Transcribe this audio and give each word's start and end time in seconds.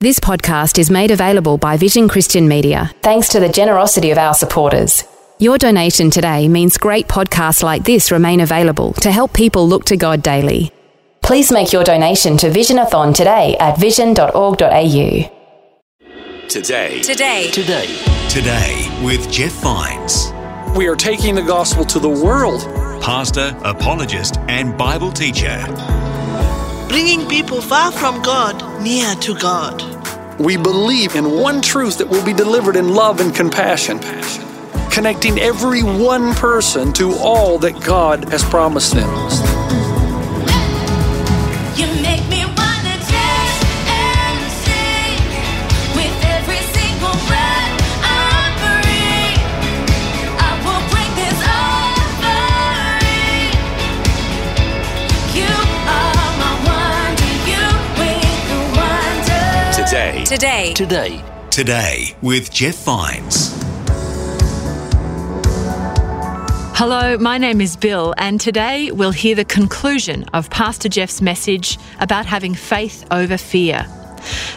This 0.00 0.20
podcast 0.20 0.78
is 0.78 0.92
made 0.92 1.10
available 1.10 1.58
by 1.58 1.76
Vision 1.76 2.06
Christian 2.08 2.46
Media 2.46 2.92
thanks 3.02 3.28
to 3.30 3.40
the 3.40 3.48
generosity 3.48 4.12
of 4.12 4.18
our 4.18 4.32
supporters. 4.32 5.02
Your 5.40 5.58
donation 5.58 6.08
today 6.08 6.46
means 6.46 6.78
great 6.78 7.08
podcasts 7.08 7.64
like 7.64 7.82
this 7.82 8.12
remain 8.12 8.38
available 8.38 8.92
to 8.94 9.10
help 9.10 9.32
people 9.32 9.66
look 9.66 9.84
to 9.86 9.96
God 9.96 10.22
daily. 10.22 10.70
Please 11.20 11.50
make 11.50 11.72
your 11.72 11.82
donation 11.82 12.36
to 12.36 12.48
Visionathon 12.48 13.12
today 13.12 13.56
at 13.58 13.76
vision.org.au. 13.76 14.54
Today. 16.48 17.00
Today. 17.02 17.50
Today, 17.50 17.86
Today 18.28 19.00
with 19.04 19.28
Jeff 19.32 19.52
Vines, 19.54 20.32
we 20.76 20.86
are 20.86 20.94
taking 20.94 21.34
the 21.34 21.42
gospel 21.42 21.84
to 21.86 21.98
the 21.98 22.08
world. 22.08 22.62
pastor, 23.02 23.52
apologist, 23.64 24.36
and 24.48 24.78
Bible 24.78 25.10
teacher. 25.10 25.58
bringing 26.88 27.28
people 27.28 27.60
far 27.60 27.92
from 27.92 28.22
God 28.22 28.80
near 28.82 29.14
to 29.16 29.34
God. 29.38 29.82
We 30.38 30.56
believe 30.56 31.16
in 31.16 31.40
one 31.40 31.60
truth 31.60 31.98
that 31.98 32.08
will 32.08 32.24
be 32.24 32.32
delivered 32.32 32.76
in 32.76 32.94
love 32.94 33.20
and 33.20 33.34
compassion, 33.34 33.98
connecting 34.88 35.38
every 35.40 35.82
one 35.82 36.32
person 36.34 36.92
to 36.92 37.12
all 37.14 37.58
that 37.58 37.80
God 37.82 38.28
has 38.30 38.44
promised 38.44 38.94
them. 38.94 39.77
Today. 60.28 60.74
Today. 60.74 61.24
Today, 61.48 61.48
Today 61.48 62.16
with 62.20 62.52
Jeff 62.52 62.84
Vines. 62.84 63.54
Hello, 66.76 67.16
my 67.16 67.38
name 67.38 67.62
is 67.62 67.78
Bill, 67.78 68.12
and 68.18 68.38
today 68.38 68.90
we'll 68.90 69.10
hear 69.10 69.34
the 69.34 69.46
conclusion 69.46 70.24
of 70.34 70.50
Pastor 70.50 70.90
Jeff's 70.90 71.22
message 71.22 71.78
about 71.98 72.26
having 72.26 72.54
faith 72.54 73.06
over 73.10 73.38
fear. 73.38 73.86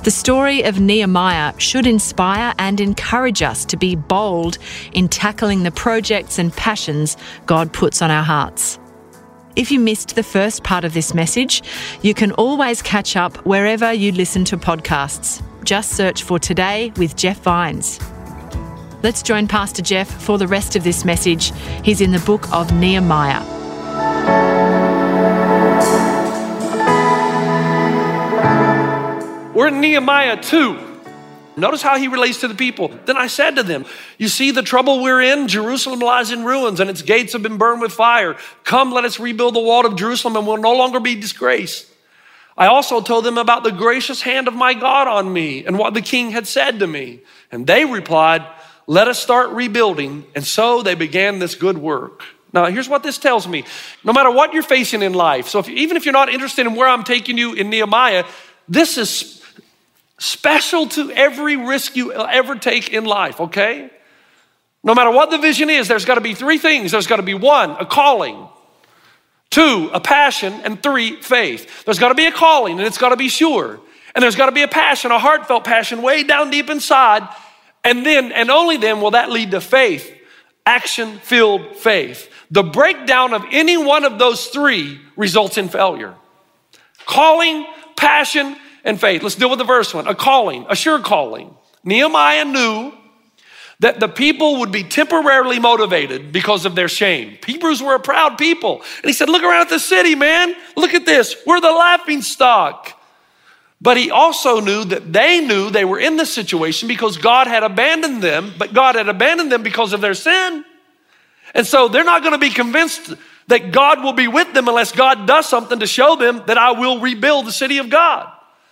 The 0.04 0.12
story 0.12 0.64
of 0.64 0.82
Nehemiah 0.82 1.58
should 1.58 1.88
inspire 1.88 2.54
and 2.60 2.82
encourage 2.82 3.42
us 3.42 3.64
to 3.64 3.78
be 3.78 3.96
bold 3.96 4.58
in 4.92 5.08
tackling 5.08 5.64
the 5.64 5.72
projects 5.72 6.38
and 6.38 6.52
passions 6.52 7.16
God 7.46 7.72
puts 7.72 8.02
on 8.02 8.12
our 8.12 8.24
hearts. 8.24 8.78
If 9.56 9.72
you 9.72 9.80
missed 9.80 10.18
the 10.18 10.24
first 10.24 10.64
part 10.64 10.84
of 10.84 10.94
this 10.94 11.14
message, 11.14 11.64
you 12.02 12.14
can 12.14 12.34
always 12.34 12.82
catch 12.82 13.16
up 13.16 13.38
wherever 13.46 13.94
you 13.94 14.12
listen 14.12 14.44
to 14.46 14.58
podcasts. 14.58 15.42
Just 15.64 15.92
search 15.92 16.24
for 16.24 16.40
Today 16.40 16.92
with 16.98 17.16
Jeff 17.16 17.40
Vines. 17.44 18.00
Let's 19.04 19.22
join 19.22 19.48
Pastor 19.48 19.82
Jeff 19.82 20.10
for 20.10 20.38
the 20.38 20.48
rest 20.48 20.76
of 20.76 20.84
this 20.84 21.06
message. 21.06 21.54
He's 21.84 22.02
in 22.02 22.12
the 22.12 22.20
book 22.20 22.52
of 22.52 22.74
Nehemiah. 22.74 23.44
We're 29.54 29.68
in 29.68 29.82
Nehemiah 29.82 30.42
2. 30.42 30.92
Notice 31.58 31.84
how 31.84 31.98
he 31.98 32.08
relates 32.08 32.40
to 32.42 32.48
the 32.48 32.56
people. 32.56 32.88
Then 33.06 33.18
I 33.18 33.28
said 33.28 33.56
to 33.58 33.64
them, 33.64 33.86
You 34.18 34.30
see 34.30 34.50
the 34.50 34.64
trouble 34.64 35.04
we're 35.04 35.22
in? 35.22 35.48
Jerusalem 35.48 36.00
lies 36.00 36.32
in 36.32 36.44
ruins 36.44 36.80
and 36.80 36.90
its 36.90 37.04
gates 37.04 37.34
have 37.34 37.44
been 37.44 37.58
burned 37.58 37.82
with 37.82 37.92
fire. 37.92 38.36
Come, 38.64 38.92
let 38.92 39.06
us 39.06 39.20
rebuild 39.20 39.54
the 39.54 39.60
wall 39.60 39.86
of 39.86 39.96
Jerusalem 39.96 40.38
and 40.38 40.48
we'll 40.48 40.58
no 40.58 40.74
longer 40.74 41.00
be 41.00 41.16
disgraced. 41.16 41.91
I 42.58 42.68
also 42.68 43.02
told 43.02 43.26
them 43.26 43.38
about 43.38 43.64
the 43.64 43.72
gracious 43.72 44.22
hand 44.22 44.48
of 44.48 44.54
my 44.54 44.74
God 44.74 45.08
on 45.08 45.32
me 45.32 45.66
and 45.66 45.78
what 45.78 45.94
the 45.94 46.02
king 46.02 46.32
had 46.32 46.48
said 46.48 46.80
to 46.80 46.88
me. 46.88 47.22
And 47.52 47.66
they 47.66 47.86
replied, 47.86 48.46
Let 48.88 49.08
us 49.08 49.22
start 49.22 49.52
rebuilding. 49.52 50.26
And 50.36 50.46
so 50.46 50.82
they 50.82 50.96
began 50.96 51.40
this 51.40 51.56
good 51.56 51.78
work. 51.78 52.24
Now, 52.54 52.66
here's 52.66 52.90
what 52.90 53.04
this 53.04 53.18
tells 53.18 53.48
me. 53.48 53.64
No 54.04 54.12
matter 54.12 54.30
what 54.30 54.54
you're 54.54 54.64
facing 54.64 55.02
in 55.02 55.14
life, 55.14 55.48
so 55.48 55.60
if, 55.60 55.70
even 55.70 55.96
if 55.96 56.06
you're 56.06 56.14
not 56.14 56.30
interested 56.30 56.68
in 56.68 56.76
where 56.76 56.88
I'm 56.88 57.04
taking 57.04 57.38
you 57.38 57.54
in 57.54 57.70
Nehemiah, 57.70 58.26
this 58.68 58.98
is 58.98 59.42
special 60.20 60.88
to 60.88 61.12
every 61.12 61.56
risk 61.56 61.96
you 61.96 62.14
ever 62.14 62.56
take 62.56 62.90
in 62.90 63.06
life, 63.06 63.40
okay? 63.40 63.90
No 64.84 64.94
matter 64.94 65.12
what 65.12 65.32
the 65.32 65.38
vision 65.38 65.70
is, 65.70 65.88
there's 65.88 66.06
got 66.06 66.16
to 66.16 66.22
be 66.22 66.34
three 66.34 66.58
things. 66.58 66.92
There's 66.92 67.08
got 67.08 67.18
to 67.18 67.24
be 67.24 67.34
one, 67.34 67.72
a 67.72 67.86
calling, 67.86 68.48
two, 69.52 69.92
a 69.94 70.00
passion, 70.00 70.54
and 70.64 70.82
three, 70.82 71.22
faith. 71.22 71.84
There's 71.86 72.00
got 72.00 72.10
to 72.10 72.16
be 72.16 72.26
a 72.26 72.32
calling, 72.32 72.80
and 72.80 72.88
it's 72.88 72.98
got 72.98 73.10
to 73.10 73.18
be 73.18 73.30
sure. 73.30 73.80
And 74.16 74.24
there's 74.24 74.36
got 74.36 74.48
to 74.48 74.52
be 74.52 74.64
a 74.64 74.68
passion, 74.68 75.12
a 75.12 75.20
heartfelt 75.20 75.64
passion, 75.64 76.02
way 76.02 76.24
down 76.24 76.50
deep 76.50 76.70
inside. 76.70 77.28
And 77.84 78.06
then, 78.06 78.32
and 78.32 78.50
only 78.50 78.78
then, 78.78 79.02
will 79.02 79.12
that 79.12 79.30
lead 79.30 79.52
to 79.52 79.62
faith, 79.62 80.12
action 80.66 81.20
filled 81.20 81.76
faith. 81.76 82.30
The 82.50 82.64
breakdown 82.64 83.34
of 83.34 83.46
any 83.52 83.78
one 83.78 84.04
of 84.04 84.20
those 84.20 84.48
three 84.48 85.00
results 85.16 85.58
in 85.58 85.70
failure 85.70 86.16
calling, 87.06 87.66
passion, 87.98 88.56
and 88.84 89.00
faith. 89.00 89.24
Let's 89.24 89.36
deal 89.36 89.50
with 89.50 89.60
the 89.60 89.66
first 89.66 89.94
one 89.94 90.08
a 90.08 90.16
calling, 90.16 90.66
a 90.70 90.76
sure 90.76 91.00
calling. 91.00 91.56
Nehemiah 91.84 92.46
knew 92.46 92.94
that 93.82 94.00
the 94.00 94.08
people 94.08 94.60
would 94.60 94.72
be 94.72 94.84
temporarily 94.84 95.58
motivated 95.58 96.32
because 96.32 96.66
of 96.66 96.76
their 96.76 96.88
shame. 96.88 97.38
Hebrews 97.46 97.82
were 97.82 97.96
a 97.96 98.00
proud 98.00 98.38
people. 98.38 98.76
And 98.76 99.06
he 99.06 99.14
said, 99.14 99.28
Look 99.28 99.42
around 99.42 99.62
at 99.62 99.70
the 99.70 99.80
city, 99.80 100.14
man. 100.14 100.56
Look 100.78 100.94
at 100.94 101.06
this. 101.06 101.36
We're 101.48 101.60
the 101.60 101.72
laughing 101.72 102.22
stock. 102.22 102.98
But 103.82 103.98
he 103.98 104.12
also 104.12 104.60
knew 104.60 104.84
that 104.86 105.12
they 105.12 105.42
knew 105.42 105.72
they 105.72 105.86
were 105.86 106.00
in 106.00 106.16
this 106.16 106.32
situation 106.32 106.88
because 106.88 107.18
God 107.18 107.48
had 107.48 107.64
abandoned 107.64 108.22
them, 108.22 108.54
but 108.60 108.76
God 108.76 108.94
had 108.94 109.10
abandoned 109.10 109.52
them 109.52 109.64
because 109.64 109.94
of 109.94 110.02
their 110.02 110.14
sin. 110.14 110.64
And 111.56 111.66
so 111.66 111.88
they're 111.88 112.04
not 112.04 112.22
going 112.22 112.34
to 112.34 112.38
be 112.38 112.52
convinced 112.52 113.16
that 113.48 113.72
God 113.72 114.04
will 114.04 114.14
be 114.14 114.28
with 114.28 114.54
them 114.54 114.68
unless 114.68 114.92
God 114.92 115.26
does 115.26 115.50
something 115.50 115.80
to 115.80 115.88
show 115.88 116.16
them 116.16 116.44
that 116.46 116.60
I 116.60 116.74
will 116.74 117.00
rebuild 117.00 117.48
the 117.48 117.52
city 117.52 117.80
of 117.80 117.90
God. 117.90 118.32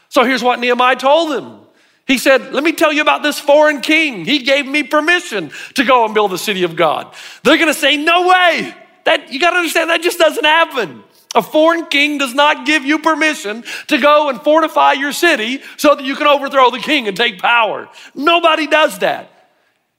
So 0.09 0.24
here's 0.24 0.44
what 0.44 0.59
Nehemiah 0.59 0.96
told 0.97 1.31
them. 1.31 1.62
He 2.09 2.18
said, 2.18 2.53
Let 2.53 2.64
me 2.64 2.72
tell 2.72 2.92
you 2.92 3.03
about 3.03 3.22
this 3.22 3.40
foreign 3.40 3.81
king. 3.81 4.25
He 4.25 4.40
gave 4.40 4.66
me 4.66 4.81
permission 4.81 5.52
to 5.75 5.86
go 5.86 6.06
and 6.06 6.14
build 6.16 6.31
the 6.31 6.40
city 6.40 6.64
of 6.64 6.75
God. 6.75 7.14
They're 7.44 7.58
going 7.58 7.72
to 7.72 7.80
say, 7.80 7.97
No 7.97 8.28
way. 8.28 8.74
That 9.06 9.31
you 9.31 9.40
got 9.40 9.52
to 9.52 9.58
understand 9.58 9.92
that 9.92 10.02
just 10.02 10.18
doesn't 10.18 10.44
happen. 10.44 11.03
A 11.36 11.44
foreign 11.44 11.86
king 11.86 12.18
does 12.18 12.34
not 12.34 12.66
give 12.66 12.84
you 12.84 12.97
permission 12.97 13.64
to 13.88 14.00
go 14.00 14.30
and 14.30 14.42
fortify 14.42 14.94
your 14.94 15.12
city 15.12 15.62
so 15.78 15.94
that 15.94 16.03
you 16.03 16.16
can 16.16 16.25
overthrow 16.25 16.72
the 16.72 16.80
king 16.80 17.08
and 17.08 17.16
take 17.16 17.40
power. 17.40 17.88
Nobody 18.16 18.66
does 18.66 18.97
that. 19.00 19.31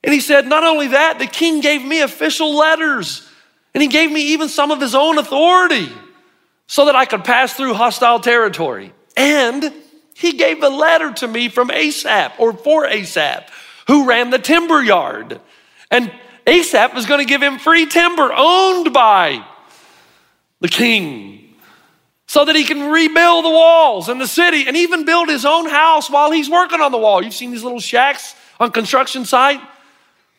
And 0.03 0.13
he 0.13 0.19
said, 0.19 0.47
Not 0.47 0.65
only 0.65 0.87
that, 0.87 1.17
the 1.17 1.27
king 1.27 1.61
gave 1.61 1.81
me 1.81 2.01
official 2.01 2.53
letters, 2.53 3.25
and 3.73 3.81
he 3.81 3.87
gave 3.87 4.11
me 4.11 4.33
even 4.33 4.49
some 4.49 4.71
of 4.71 4.81
his 4.81 4.95
own 4.95 5.17
authority 5.17 5.89
so 6.67 6.87
that 6.87 6.95
I 6.97 7.05
could 7.05 7.23
pass 7.23 7.53
through 7.53 7.75
hostile 7.75 8.19
territory. 8.19 8.91
And 9.15 9.73
he 10.15 10.33
gave 10.33 10.61
a 10.61 10.69
letter 10.69 11.11
to 11.13 11.27
me 11.27 11.49
from 11.49 11.71
Asaph 11.71 12.33
or 12.39 12.53
for 12.53 12.85
Asaph, 12.85 13.49
who 13.87 14.07
ran 14.07 14.29
the 14.29 14.39
timber 14.39 14.81
yard. 14.81 15.39
And 15.89 16.11
Asaph 16.45 16.93
was 16.93 17.05
going 17.05 17.19
to 17.19 17.25
give 17.25 17.41
him 17.41 17.59
free 17.59 17.85
timber 17.85 18.31
owned 18.35 18.93
by 18.93 19.45
the 20.59 20.67
king 20.67 21.55
so 22.27 22.45
that 22.45 22.55
he 22.55 22.63
can 22.63 22.91
rebuild 22.91 23.43
the 23.43 23.49
walls 23.49 24.07
and 24.07 24.21
the 24.21 24.27
city 24.27 24.65
and 24.67 24.77
even 24.77 25.05
build 25.05 25.27
his 25.27 25.45
own 25.45 25.69
house 25.69 26.09
while 26.09 26.31
he's 26.31 26.49
working 26.49 26.79
on 26.79 26.91
the 26.91 26.97
wall. 26.97 27.23
You've 27.23 27.33
seen 27.33 27.51
these 27.51 27.63
little 27.63 27.79
shacks 27.79 28.35
on 28.59 28.71
construction 28.71 29.25
site? 29.25 29.59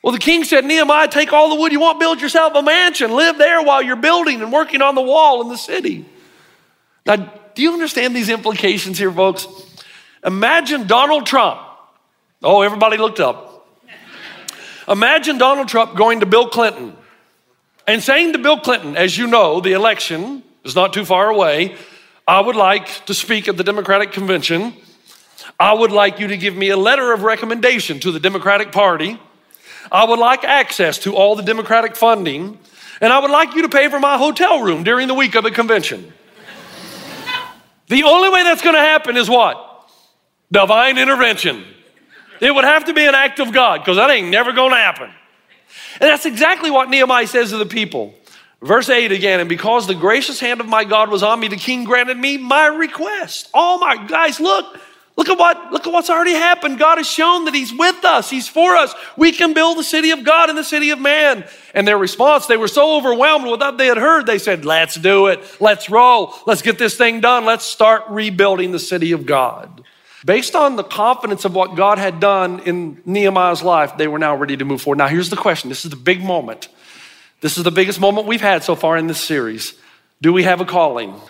Well, 0.03 0.13
the 0.13 0.19
king 0.19 0.45
said, 0.45 0.65
Nehemiah, 0.65 1.09
take 1.09 1.33
all 1.33 1.51
the 1.51 1.61
wood 1.61 1.71
you 1.71 1.81
want, 1.81 2.01
build 2.01 2.21
yourself 2.21 2.55
a 2.55 2.63
mansion, 2.63 3.13
live 3.13 3.39
there 3.39 3.63
while 3.63 3.83
you're 3.83 3.97
building 3.97 4.41
and 4.41 4.53
working 4.53 4.83
on 4.83 4.95
the 4.95 5.03
wall 5.03 5.43
in 5.43 5.49
the 5.49 5.57
city. 5.59 6.05
Now, 7.07 7.33
do 7.55 7.63
you 7.63 7.73
understand 7.73 8.15
these 8.15 8.29
implications 8.29 8.99
here, 8.99 9.13
folks? 9.13 9.47
Imagine 10.25 10.87
Donald 10.87 11.27
Trump. 11.27 11.61
Oh, 12.43 12.63
everybody 12.63 12.97
looked 12.97 13.21
up. 13.21 13.67
Imagine 14.89 15.39
Donald 15.39 15.69
Trump 15.69 15.97
going 15.97 16.21
to 16.21 16.27
Bill 16.27 16.49
Clinton 16.49 16.97
and 17.87 18.03
saying 18.03 18.33
to 18.33 18.39
Bill 18.39 18.59
Clinton, 18.59 18.97
as 18.97 19.17
you 19.17 19.27
know, 19.27 19.61
the 19.61 19.73
election 19.73 20.43
is 20.65 20.75
not 20.75 20.93
too 20.93 21.05
far 21.05 21.29
away. 21.29 21.77
I 22.27 22.41
would 22.41 22.57
like 22.57 23.07
to 23.07 23.15
speak 23.15 23.49
at 23.49 23.57
the 23.57 23.65
Democratic 23.65 24.13
convention. 24.13 24.75
I 25.59 25.73
would 25.73 25.93
like 25.93 26.19
you 26.19 26.29
to 26.29 26.37
give 26.37 26.57
me 26.57 26.71
a 26.71 26.77
letter 26.77 27.13
of 27.13 27.23
recommendation 27.23 28.01
to 28.01 28.13
the 28.13 28.21
Democratic 28.21 28.73
Party 28.73 29.19
I 29.91 30.05
would 30.05 30.19
like 30.19 30.45
access 30.45 30.99
to 31.01 31.17
all 31.17 31.35
the 31.35 31.43
Democratic 31.43 31.97
funding, 31.97 32.59
and 33.01 33.13
I 33.13 33.19
would 33.19 33.31
like 33.31 33.55
you 33.55 33.63
to 33.63 33.69
pay 33.69 33.89
for 33.89 33.99
my 33.99 34.17
hotel 34.17 34.63
room 34.63 34.85
during 34.85 35.09
the 35.09 35.15
week 35.15 35.35
of 35.35 35.45
the 35.45 35.51
convention. 35.51 36.13
The 37.93 38.05
only 38.05 38.31
way 38.31 38.43
that's 38.43 38.63
going 38.63 38.75
to 38.75 38.81
happen 38.81 39.19
is 39.19 39.29
what? 39.29 39.87
Divine 40.51 40.97
intervention. 40.97 41.63
It 42.41 42.55
would 42.55 42.65
have 42.65 42.87
to 42.87 42.95
be 42.95 43.05
an 43.05 43.15
act 43.15 43.39
of 43.39 43.53
God 43.53 43.81
because 43.81 43.97
that 43.97 44.11
ain't 44.11 44.29
never 44.29 44.53
going 44.53 44.71
to 44.71 44.77
happen. 44.77 45.11
And 46.01 46.11
that's 46.11 46.25
exactly 46.25 46.71
what 46.71 46.89
Nehemiah 46.89 47.27
says 47.27 47.51
to 47.51 47.59
the 47.59 47.67
people. 47.67 48.15
Verse 48.63 48.89
8 48.89 49.13
again, 49.13 49.41
and 49.41 49.49
because 49.49 49.87
the 49.87 49.95
gracious 49.95 50.41
hand 50.41 50.61
of 50.61 50.67
my 50.67 50.85
God 50.85 51.11
was 51.11 51.23
on 51.23 51.39
me, 51.39 51.49
the 51.49 51.57
king 51.57 51.85
granted 51.85 52.17
me 52.17 52.39
my 52.39 52.67
request. 52.67 53.51
Oh 53.53 53.79
my 53.79 54.07
guys, 54.07 54.41
look, 54.41 54.81
look 55.17 55.29
at 55.29 55.39
what 55.39 55.73
look 55.73 55.87
at 55.87 55.93
what's 55.93 56.11
already 56.11 56.33
happened. 56.33 56.79
God 56.79 56.99
has 56.99 57.09
shown 57.09 57.45
that 57.47 57.55
He's 57.55 57.73
with 57.73 58.05
us, 58.05 58.31
He's 58.31 58.49
for 58.49 58.77
us. 58.77 58.95
We 59.17 59.33
can 59.33 59.55
build 59.55 59.79
the 59.79 59.85
city 59.85 60.11
of 60.11 60.25
God 60.25 60.49
and 60.49 60.59
the 60.59 60.65
city 60.65 60.91
of 60.91 60.99
man. 60.99 61.45
And 61.75 61.87
their 61.87 61.99
response, 61.99 62.47
they 62.47 62.57
were 62.57 62.69
so 62.69 62.97
overwhelmed 62.97 63.47
with 63.47 63.61
what 63.61 63.79
they 63.79 63.87
had 63.87 63.99
heard, 63.99 64.27
they 64.27 64.39
said, 64.39 64.65
Let's 64.65 64.95
do 64.95 65.29
it, 65.29 65.41
let's 65.61 65.91
roll, 65.91 66.35
let's 66.47 66.63
get 66.63 66.79
this 66.79 66.97
thing 66.97 67.21
done, 67.21 67.45
let's 67.45 67.65
start 67.65 68.05
rebuilding 68.09 68.73
the 68.73 68.79
city 68.79 69.13
of 69.13 69.27
God. 69.27 69.83
Based 70.25 70.55
on 70.55 70.77
the 70.77 70.85
confidence 70.85 71.45
of 71.45 71.55
what 71.55 71.75
God 71.75 71.99
had 71.99 72.21
done 72.21 72.61
in 72.61 73.03
Nehemiah's 73.05 73.63
life, 73.63 73.97
they 73.97 74.07
were 74.07 74.21
now 74.21 74.37
ready 74.37 74.57
to 74.57 74.65
move 74.65 74.81
forward. 74.81 74.99
Now, 74.99 75.09
here's 75.09 75.31
the 75.31 75.37
question 75.37 75.69
this 75.69 75.85
is 75.85 75.91
the 75.91 75.97
big 75.97 76.23
moment. 76.23 76.69
This 77.41 77.59
is 77.59 77.65
the 77.65 77.73
biggest 77.73 77.99
moment 77.99 78.29
we've 78.29 78.41
had 78.41 78.63
so 78.63 78.77
far 78.77 78.97
in 78.97 79.09
this 79.09 79.21
series. 79.21 79.75
Do 80.21 80.33
we 80.33 80.45
have 80.45 80.61
a 80.61 80.65
calling? 80.65 81.21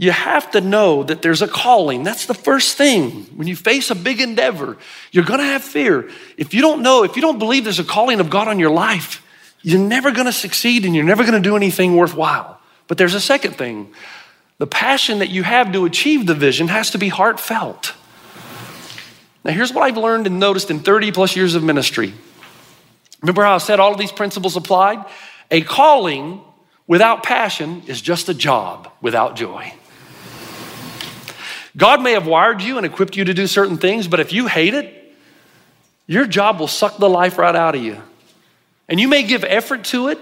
You 0.00 0.12
have 0.12 0.52
to 0.52 0.62
know 0.62 1.02
that 1.02 1.20
there's 1.20 1.42
a 1.42 1.46
calling. 1.46 2.04
That's 2.04 2.24
the 2.24 2.32
first 2.32 2.78
thing. 2.78 3.26
When 3.36 3.46
you 3.46 3.54
face 3.54 3.90
a 3.90 3.94
big 3.94 4.22
endeavor, 4.22 4.78
you're 5.12 5.26
going 5.26 5.40
to 5.40 5.44
have 5.44 5.62
fear. 5.62 6.08
If 6.38 6.54
you 6.54 6.62
don't 6.62 6.80
know, 6.80 7.04
if 7.04 7.16
you 7.16 7.20
don't 7.20 7.38
believe 7.38 7.64
there's 7.64 7.80
a 7.80 7.84
calling 7.84 8.18
of 8.18 8.30
God 8.30 8.48
on 8.48 8.58
your 8.58 8.70
life, 8.70 9.22
you're 9.60 9.78
never 9.78 10.10
going 10.10 10.24
to 10.24 10.32
succeed 10.32 10.86
and 10.86 10.96
you're 10.96 11.04
never 11.04 11.22
going 11.22 11.34
to 11.34 11.46
do 11.46 11.54
anything 11.54 11.96
worthwhile. 11.96 12.58
But 12.88 12.96
there's 12.96 13.12
a 13.12 13.20
second 13.20 13.58
thing 13.58 13.92
the 14.56 14.66
passion 14.66 15.18
that 15.18 15.28
you 15.28 15.42
have 15.42 15.70
to 15.72 15.84
achieve 15.84 16.24
the 16.24 16.34
vision 16.34 16.68
has 16.68 16.92
to 16.92 16.98
be 16.98 17.10
heartfelt. 17.10 17.92
Now, 19.44 19.52
here's 19.52 19.70
what 19.70 19.82
I've 19.82 19.98
learned 19.98 20.26
and 20.26 20.40
noticed 20.40 20.70
in 20.70 20.80
30 20.80 21.12
plus 21.12 21.36
years 21.36 21.54
of 21.54 21.62
ministry. 21.62 22.14
Remember 23.20 23.42
how 23.44 23.56
I 23.56 23.58
said 23.58 23.78
all 23.78 23.92
of 23.92 23.98
these 23.98 24.12
principles 24.12 24.56
applied? 24.56 25.04
A 25.50 25.60
calling 25.60 26.40
without 26.86 27.22
passion 27.22 27.82
is 27.86 28.00
just 28.00 28.30
a 28.30 28.34
job 28.34 28.90
without 29.02 29.36
joy. 29.36 29.74
God 31.76 32.02
may 32.02 32.12
have 32.12 32.26
wired 32.26 32.62
you 32.62 32.76
and 32.76 32.86
equipped 32.86 33.16
you 33.16 33.24
to 33.24 33.34
do 33.34 33.46
certain 33.46 33.76
things, 33.76 34.08
but 34.08 34.20
if 34.20 34.32
you 34.32 34.46
hate 34.46 34.74
it, 34.74 34.96
your 36.06 36.26
job 36.26 36.58
will 36.58 36.68
suck 36.68 36.98
the 36.98 37.08
life 37.08 37.38
right 37.38 37.54
out 37.54 37.76
of 37.76 37.82
you. 37.82 38.02
And 38.88 38.98
you 38.98 39.06
may 39.06 39.22
give 39.22 39.44
effort 39.44 39.84
to 39.86 40.08
it, 40.08 40.18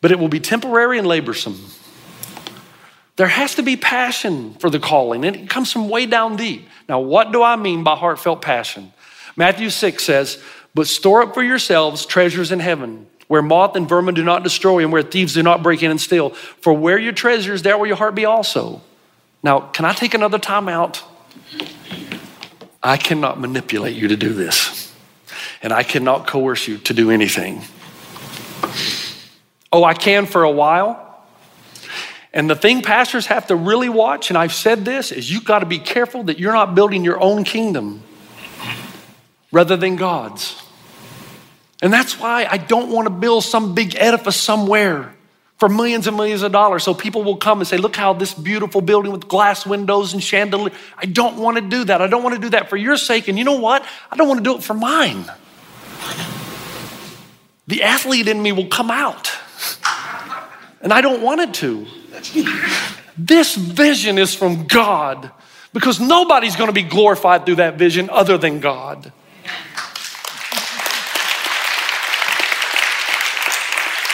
but 0.00 0.10
it 0.10 0.18
will 0.18 0.28
be 0.28 0.40
temporary 0.40 0.98
and 0.98 1.06
laborsome. 1.06 1.76
There 3.16 3.26
has 3.26 3.56
to 3.56 3.62
be 3.62 3.76
passion 3.76 4.54
for 4.54 4.70
the 4.70 4.80
calling, 4.80 5.26
and 5.26 5.36
it 5.36 5.50
comes 5.50 5.70
from 5.70 5.90
way 5.90 6.06
down 6.06 6.36
deep. 6.36 6.66
Now, 6.88 7.00
what 7.00 7.32
do 7.32 7.42
I 7.42 7.56
mean 7.56 7.84
by 7.84 7.96
heartfelt 7.96 8.40
passion? 8.40 8.94
Matthew 9.36 9.68
6 9.68 10.02
says, 10.02 10.42
But 10.74 10.86
store 10.86 11.22
up 11.22 11.34
for 11.34 11.42
yourselves 11.42 12.06
treasures 12.06 12.50
in 12.50 12.60
heaven, 12.60 13.06
where 13.28 13.42
moth 13.42 13.76
and 13.76 13.86
vermin 13.86 14.14
do 14.14 14.24
not 14.24 14.42
destroy, 14.42 14.82
and 14.82 14.90
where 14.90 15.02
thieves 15.02 15.34
do 15.34 15.42
not 15.42 15.62
break 15.62 15.82
in 15.82 15.90
and 15.90 16.00
steal. 16.00 16.30
For 16.30 16.72
where 16.72 16.98
your 16.98 17.12
treasure 17.12 17.52
is, 17.52 17.60
there 17.60 17.76
will 17.76 17.86
your 17.86 17.96
heart 17.96 18.14
be 18.14 18.24
also. 18.24 18.80
Now, 19.42 19.60
can 19.60 19.84
I 19.84 19.92
take 19.92 20.14
another 20.14 20.38
time 20.38 20.68
out? 20.68 21.02
I 22.82 22.96
cannot 22.96 23.38
manipulate 23.38 23.96
you 23.96 24.08
to 24.08 24.16
do 24.16 24.32
this, 24.32 24.94
and 25.62 25.72
I 25.72 25.82
cannot 25.82 26.26
coerce 26.26 26.66
you 26.66 26.78
to 26.78 26.94
do 26.94 27.10
anything. 27.10 27.62
Oh, 29.72 29.84
I 29.84 29.94
can 29.94 30.26
for 30.26 30.42
a 30.42 30.50
while. 30.50 31.06
And 32.32 32.48
the 32.48 32.54
thing 32.54 32.82
pastors 32.82 33.26
have 33.26 33.48
to 33.48 33.56
really 33.56 33.88
watch, 33.88 34.30
and 34.30 34.38
I've 34.38 34.52
said 34.52 34.84
this, 34.84 35.10
is 35.10 35.30
you've 35.30 35.44
got 35.44 35.60
to 35.60 35.66
be 35.66 35.78
careful 35.78 36.24
that 36.24 36.38
you're 36.38 36.52
not 36.52 36.74
building 36.74 37.04
your 37.04 37.20
own 37.20 37.44
kingdom 37.44 38.02
rather 39.52 39.76
than 39.76 39.96
God's. 39.96 40.60
And 41.82 41.92
that's 41.92 42.20
why 42.20 42.46
I 42.48 42.58
don't 42.58 42.90
want 42.90 43.06
to 43.06 43.10
build 43.10 43.44
some 43.44 43.74
big 43.74 43.96
edifice 43.96 44.36
somewhere 44.36 45.14
for 45.60 45.68
millions 45.68 46.06
and 46.06 46.16
millions 46.16 46.40
of 46.40 46.50
dollars 46.52 46.82
so 46.82 46.94
people 46.94 47.22
will 47.22 47.36
come 47.36 47.60
and 47.60 47.68
say, 47.68 47.76
Look 47.76 47.94
how 47.94 48.14
this 48.14 48.32
beautiful 48.32 48.80
building 48.80 49.12
with 49.12 49.28
glass 49.28 49.66
windows 49.66 50.14
and 50.14 50.22
chandelier. 50.22 50.74
I 50.96 51.04
don't 51.04 51.36
want 51.36 51.58
to 51.58 51.60
do 51.60 51.84
that. 51.84 52.00
I 52.00 52.06
don't 52.06 52.22
want 52.22 52.34
to 52.34 52.40
do 52.40 52.48
that 52.50 52.70
for 52.70 52.78
your 52.78 52.96
sake. 52.96 53.28
And 53.28 53.38
you 53.38 53.44
know 53.44 53.60
what? 53.60 53.84
I 54.10 54.16
don't 54.16 54.26
want 54.26 54.38
to 54.38 54.44
do 54.44 54.56
it 54.56 54.62
for 54.62 54.74
mine. 54.74 55.30
The 57.66 57.82
athlete 57.84 58.26
in 58.26 58.42
me 58.42 58.50
will 58.50 58.66
come 58.66 58.90
out, 58.90 59.30
and 60.80 60.92
I 60.92 61.02
don't 61.02 61.22
want 61.22 61.40
it 61.40 61.54
to. 61.54 61.86
This 63.16 63.54
vision 63.54 64.18
is 64.18 64.34
from 64.34 64.66
God 64.66 65.30
because 65.72 66.00
nobody's 66.00 66.56
going 66.56 66.68
to 66.68 66.74
be 66.74 66.82
glorified 66.82 67.46
through 67.46 67.56
that 67.56 67.76
vision 67.76 68.10
other 68.10 68.38
than 68.38 68.58
God. 68.58 69.12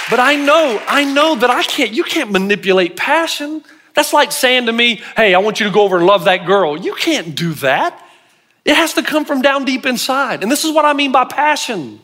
But 0.09 0.21
I 0.21 0.37
know, 0.37 0.83
I 0.87 1.05
know 1.05 1.35
that 1.37 1.51
I 1.51 1.63
can't, 1.63 1.93
you 1.93 2.05
can't 2.05 2.31
manipulate 2.31 2.97
passion. 2.97 3.65
That's 3.95 4.13
like 4.13 4.31
saying 4.31 4.67
to 4.67 4.73
me, 4.73 5.03
hey, 5.17 5.35
I 5.35 5.39
want 5.39 5.59
you 5.59 5.67
to 5.67 5.73
go 5.73 5.83
over 5.83 5.97
and 5.97 6.07
love 6.07 6.25
that 6.25 6.47
girl. 6.47 6.77
You 6.77 6.95
can't 6.95 7.35
do 7.35 7.55
that. 7.55 8.01
It 8.65 8.77
has 8.77 8.95
to 8.95 9.03
come 9.03 9.25
from 9.25 9.43
down 9.43 9.65
deep 9.65 9.87
inside. 9.87 10.43
And 10.43 10.51
this 10.51 10.65
is 10.65 10.73
what 10.73 10.85
I 10.85 10.93
mean 10.93 11.13
by 11.13 11.25
passion. 11.25 12.01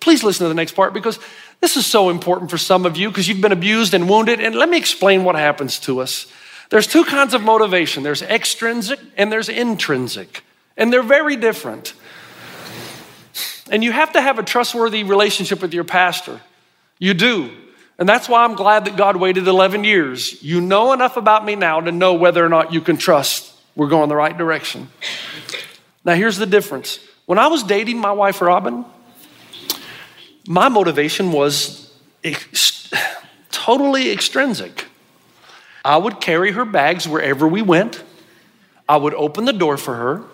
Please 0.00 0.22
listen 0.22 0.44
to 0.44 0.48
the 0.48 0.54
next 0.54 0.72
part 0.72 0.94
because 0.94 1.18
this 1.60 1.76
is 1.76 1.86
so 1.86 2.08
important 2.08 2.50
for 2.50 2.58
some 2.58 2.86
of 2.86 2.96
you 2.96 3.08
because 3.08 3.26
you've 3.26 3.40
been 3.40 3.52
abused 3.52 3.94
and 3.94 4.08
wounded. 4.08 4.40
And 4.40 4.54
let 4.54 4.68
me 4.68 4.76
explain 4.76 5.24
what 5.24 5.34
happens 5.34 5.78
to 5.80 6.00
us. 6.00 6.26
There's 6.70 6.86
two 6.86 7.04
kinds 7.04 7.34
of 7.34 7.42
motivation 7.42 8.02
there's 8.02 8.22
extrinsic 8.22 9.00
and 9.16 9.32
there's 9.32 9.48
intrinsic, 9.48 10.44
and 10.76 10.92
they're 10.92 11.02
very 11.02 11.36
different. 11.36 11.94
And 13.70 13.82
you 13.82 13.92
have 13.92 14.12
to 14.12 14.20
have 14.20 14.38
a 14.38 14.42
trustworthy 14.42 15.02
relationship 15.02 15.60
with 15.60 15.74
your 15.74 15.84
pastor. 15.84 16.40
You 16.98 17.14
do. 17.14 17.50
And 17.98 18.08
that's 18.08 18.28
why 18.28 18.44
I'm 18.44 18.54
glad 18.54 18.84
that 18.84 18.96
God 18.96 19.16
waited 19.16 19.48
11 19.48 19.84
years. 19.84 20.42
You 20.42 20.60
know 20.60 20.92
enough 20.92 21.16
about 21.16 21.44
me 21.44 21.56
now 21.56 21.80
to 21.80 21.90
know 21.90 22.14
whether 22.14 22.44
or 22.44 22.48
not 22.48 22.72
you 22.72 22.80
can 22.80 22.96
trust 22.96 23.54
we're 23.78 23.88
going 23.88 24.08
the 24.08 24.16
right 24.16 24.36
direction. 24.36 24.88
Now, 26.04 26.14
here's 26.14 26.36
the 26.36 26.46
difference. 26.46 26.98
When 27.26 27.38
I 27.38 27.46
was 27.46 27.62
dating 27.62 27.98
my 27.98 28.10
wife, 28.10 28.40
Robin, 28.40 28.84
my 30.48 30.68
motivation 30.68 31.30
was 31.30 31.92
ex- 32.24 32.92
totally 33.52 34.10
extrinsic. 34.10 34.86
I 35.84 35.96
would 35.96 36.20
carry 36.20 36.50
her 36.52 36.64
bags 36.64 37.06
wherever 37.06 37.46
we 37.46 37.62
went. 37.62 38.02
I 38.88 38.96
would 38.96 39.14
open 39.14 39.44
the 39.44 39.52
door 39.52 39.76
for 39.76 39.94
her. 39.94 40.24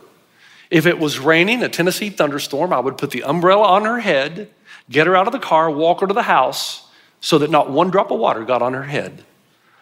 If 0.71 0.87
it 0.87 0.99
was 0.99 1.19
raining, 1.19 1.63
a 1.63 1.69
Tennessee 1.69 2.11
thunderstorm, 2.11 2.73
I 2.73 2.81
would 2.81 2.99
put 2.99 3.11
the 3.11 3.25
umbrella 3.25 3.67
on 3.69 3.85
her 3.85 4.01
head, 4.01 4.51
get 4.91 5.07
her 5.07 5.17
out 5.17 5.27
of 5.27 5.33
the 5.33 5.39
car, 5.39 5.71
walk 5.71 6.01
her 6.01 6.07
to 6.07 6.15
the 6.15 6.23
house 6.23 6.89
so 7.21 7.39
that 7.39 7.51
not 7.51 7.71
one 7.71 7.91
drop 7.91 8.11
of 8.11 8.19
water 8.19 8.45
got 8.45 8.63
on 8.63 8.75
her 8.75 8.85
head. 8.85 9.25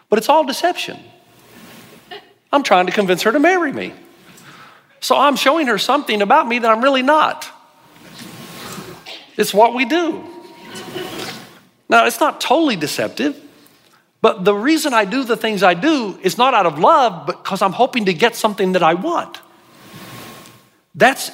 But 0.08 0.18
it's 0.18 0.28
all 0.28 0.44
deception. 0.44 0.98
I'm 2.52 2.62
trying 2.62 2.86
to 2.86 2.92
convince 2.92 3.22
her 3.22 3.32
to 3.32 3.40
marry 3.40 3.72
me. 3.72 3.94
So 5.00 5.16
I'm 5.16 5.36
showing 5.36 5.66
her 5.66 5.78
something 5.78 6.22
about 6.22 6.46
me 6.46 6.58
that 6.60 6.70
I'm 6.70 6.82
really 6.82 7.02
not. 7.02 7.48
It's 9.36 9.54
what 9.54 9.74
we 9.74 9.84
do. 9.84 10.24
Now, 11.88 12.06
it's 12.06 12.20
not 12.20 12.40
totally 12.40 12.76
deceptive, 12.76 13.40
but 14.20 14.44
the 14.44 14.54
reason 14.54 14.94
I 14.94 15.04
do 15.04 15.24
the 15.24 15.36
things 15.36 15.62
I 15.62 15.74
do 15.74 16.18
is 16.22 16.38
not 16.38 16.54
out 16.54 16.66
of 16.66 16.78
love, 16.78 17.26
but 17.26 17.42
because 17.42 17.60
I'm 17.60 17.72
hoping 17.72 18.04
to 18.04 18.14
get 18.14 18.36
something 18.36 18.72
that 18.72 18.82
I 18.82 18.94
want. 18.94 19.40
That's 20.94 21.30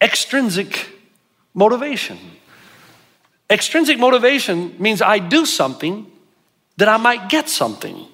extrinsic 0.00 0.88
motivation. 1.54 2.18
Extrinsic 3.48 3.98
motivation 3.98 4.74
means 4.78 5.02
I 5.02 5.18
do 5.18 5.46
something 5.46 6.10
that 6.76 6.88
I 6.88 6.96
might 6.96 7.28
get 7.28 7.48
something. 7.48 8.06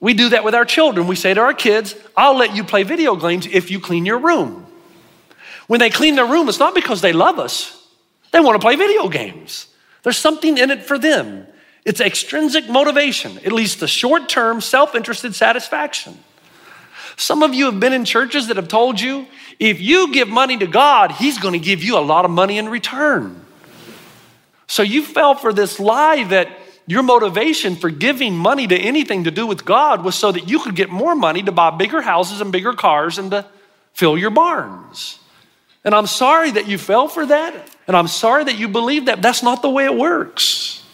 We 0.00 0.14
do 0.14 0.30
that 0.30 0.44
with 0.44 0.54
our 0.54 0.64
children. 0.64 1.06
We 1.06 1.14
say 1.14 1.32
to 1.32 1.40
our 1.40 1.54
kids, 1.54 1.94
I'll 2.16 2.36
let 2.36 2.56
you 2.56 2.64
play 2.64 2.82
video 2.82 3.14
games 3.14 3.46
if 3.46 3.70
you 3.70 3.78
clean 3.78 4.04
your 4.04 4.18
room. 4.18 4.66
When 5.68 5.78
they 5.78 5.90
clean 5.90 6.16
their 6.16 6.26
room, 6.26 6.48
it's 6.48 6.58
not 6.58 6.74
because 6.74 7.00
they 7.00 7.12
love 7.12 7.38
us, 7.38 7.86
they 8.32 8.40
want 8.40 8.60
to 8.60 8.64
play 8.64 8.76
video 8.76 9.08
games. 9.08 9.68
There's 10.02 10.16
something 10.16 10.58
in 10.58 10.70
it 10.70 10.82
for 10.82 10.98
them. 10.98 11.46
It's 11.84 12.00
extrinsic 12.00 12.68
motivation, 12.68 13.38
at 13.38 13.52
least 13.52 13.80
the 13.80 13.88
short 13.88 14.28
term, 14.28 14.60
self 14.60 14.94
interested 14.94 15.34
satisfaction. 15.34 16.18
Some 17.16 17.42
of 17.42 17.54
you 17.54 17.66
have 17.66 17.78
been 17.78 17.92
in 17.92 18.04
churches 18.04 18.48
that 18.48 18.56
have 18.56 18.68
told 18.68 19.00
you 19.00 19.26
if 19.58 19.80
you 19.80 20.12
give 20.12 20.28
money 20.28 20.56
to 20.58 20.66
God, 20.66 21.12
He's 21.12 21.38
going 21.38 21.52
to 21.52 21.64
give 21.64 21.82
you 21.82 21.98
a 21.98 22.00
lot 22.00 22.24
of 22.24 22.30
money 22.30 22.58
in 22.58 22.68
return. 22.68 23.44
So 24.66 24.82
you 24.82 25.02
fell 25.02 25.34
for 25.34 25.52
this 25.52 25.78
lie 25.78 26.24
that 26.24 26.48
your 26.86 27.02
motivation 27.02 27.76
for 27.76 27.90
giving 27.90 28.36
money 28.36 28.66
to 28.66 28.76
anything 28.76 29.24
to 29.24 29.30
do 29.30 29.46
with 29.46 29.64
God 29.64 30.04
was 30.04 30.14
so 30.14 30.32
that 30.32 30.48
you 30.48 30.58
could 30.58 30.74
get 30.74 30.90
more 30.90 31.14
money 31.14 31.42
to 31.42 31.52
buy 31.52 31.70
bigger 31.70 32.02
houses 32.02 32.40
and 32.40 32.50
bigger 32.50 32.72
cars 32.72 33.18
and 33.18 33.30
to 33.30 33.46
fill 33.92 34.18
your 34.18 34.30
barns. 34.30 35.18
And 35.84 35.94
I'm 35.94 36.06
sorry 36.06 36.50
that 36.52 36.68
you 36.68 36.78
fell 36.78 37.08
for 37.08 37.26
that. 37.26 37.54
And 37.86 37.96
I'm 37.96 38.08
sorry 38.08 38.44
that 38.44 38.58
you 38.58 38.68
believe 38.68 39.06
that. 39.06 39.22
That's 39.22 39.42
not 39.42 39.62
the 39.62 39.70
way 39.70 39.84
it 39.84 39.94
works. 39.94 40.84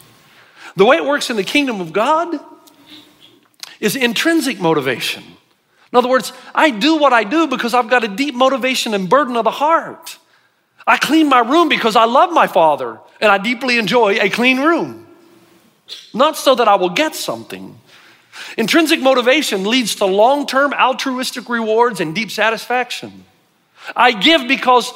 The 0.75 0.85
way 0.85 0.97
it 0.97 1.05
works 1.05 1.29
in 1.29 1.35
the 1.35 1.43
kingdom 1.43 1.81
of 1.81 1.93
God 1.93 2.39
is 3.79 3.95
intrinsic 3.95 4.59
motivation. 4.59 5.23
In 5.91 5.97
other 5.97 6.09
words, 6.09 6.33
I 6.53 6.69
do 6.69 6.97
what 6.97 7.13
I 7.13 7.23
do 7.23 7.47
because 7.47 7.73
I've 7.73 7.89
got 7.89 8.03
a 8.03 8.07
deep 8.07 8.35
motivation 8.35 8.93
and 8.93 9.09
burden 9.09 9.35
of 9.35 9.43
the 9.43 9.51
heart. 9.51 10.17
I 10.85 10.97
clean 10.97 11.29
my 11.29 11.39
room 11.39 11.69
because 11.69 11.95
I 11.95 12.05
love 12.05 12.31
my 12.31 12.47
father 12.47 12.99
and 13.19 13.31
I 13.31 13.37
deeply 13.37 13.77
enjoy 13.77 14.19
a 14.19 14.29
clean 14.29 14.59
room. 14.59 15.07
Not 16.13 16.37
so 16.37 16.55
that 16.55 16.67
I 16.67 16.75
will 16.75 16.91
get 16.91 17.15
something. 17.15 17.79
Intrinsic 18.57 19.01
motivation 19.01 19.65
leads 19.65 19.95
to 19.95 20.05
long 20.05 20.45
term 20.45 20.73
altruistic 20.73 21.49
rewards 21.49 21.99
and 21.99 22.13
deep 22.13 22.31
satisfaction. 22.31 23.25
I 23.95 24.11
give 24.11 24.47
because 24.47 24.91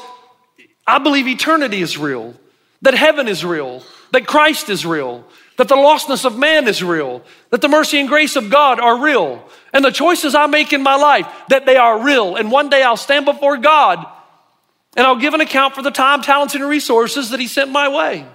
I 0.86 1.00
believe 1.00 1.28
eternity 1.28 1.82
is 1.82 1.98
real, 1.98 2.36
that 2.82 2.94
heaven 2.94 3.28
is 3.28 3.44
real, 3.44 3.84
that 4.12 4.28
Christ 4.28 4.70
is 4.70 4.86
real, 4.86 5.26
that 5.58 5.68
the 5.68 5.76
lostness 5.76 6.26
of 6.26 6.38
man 6.38 6.68
is 6.68 6.84
real, 6.84 7.24
that 7.52 7.62
the 7.62 7.68
mercy 7.68 8.00
and 8.00 8.10
grace 8.10 8.36
of 8.36 8.50
God 8.50 8.80
are 8.80 9.02
real, 9.02 9.48
and 9.72 9.86
the 9.86 9.92
choices 9.92 10.36
I 10.36 10.48
make 10.48 10.74
in 10.74 10.82
my 10.82 10.96
life, 10.96 11.28
that 11.50 11.66
they 11.66 11.76
are 11.78 12.04
real. 12.04 12.36
And 12.36 12.52
one 12.52 12.70
day 12.70 12.84
I'll 12.84 12.98
stand 12.98 13.26
before 13.26 13.58
God 13.58 14.06
and 14.96 15.08
I'll 15.08 15.18
give 15.18 15.34
an 15.34 15.42
account 15.42 15.76
for 15.76 15.82
the 15.82 15.92
time, 15.92 16.22
talents, 16.22 16.54
and 16.56 16.64
resources 16.64 17.32
that 17.32 17.40
He 17.40 17.48
sent 17.48 17.72
my 17.72 17.88
way. 17.90 18.26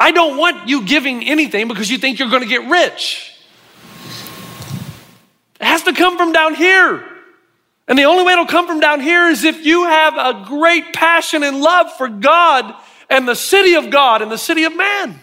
I 0.00 0.12
don't 0.12 0.36
want 0.36 0.68
you 0.68 0.84
giving 0.84 1.26
anything 1.26 1.68
because 1.68 1.90
you 1.90 1.98
think 1.98 2.18
you're 2.18 2.30
going 2.30 2.42
to 2.42 2.48
get 2.48 2.68
rich. 2.68 3.34
It 5.60 5.64
has 5.64 5.82
to 5.84 5.92
come 5.92 6.16
from 6.16 6.32
down 6.32 6.54
here. 6.54 7.04
And 7.88 7.98
the 7.98 8.04
only 8.04 8.22
way 8.24 8.34
it'll 8.34 8.46
come 8.46 8.66
from 8.66 8.80
down 8.80 9.00
here 9.00 9.28
is 9.28 9.44
if 9.44 9.64
you 9.64 9.84
have 9.84 10.14
a 10.16 10.44
great 10.46 10.92
passion 10.92 11.42
and 11.42 11.60
love 11.60 11.90
for 11.96 12.08
God 12.08 12.74
and 13.10 13.26
the 13.26 13.34
city 13.34 13.74
of 13.74 13.90
God 13.90 14.22
and 14.22 14.30
the 14.30 14.38
city 14.38 14.64
of 14.64 14.76
man. 14.76 15.18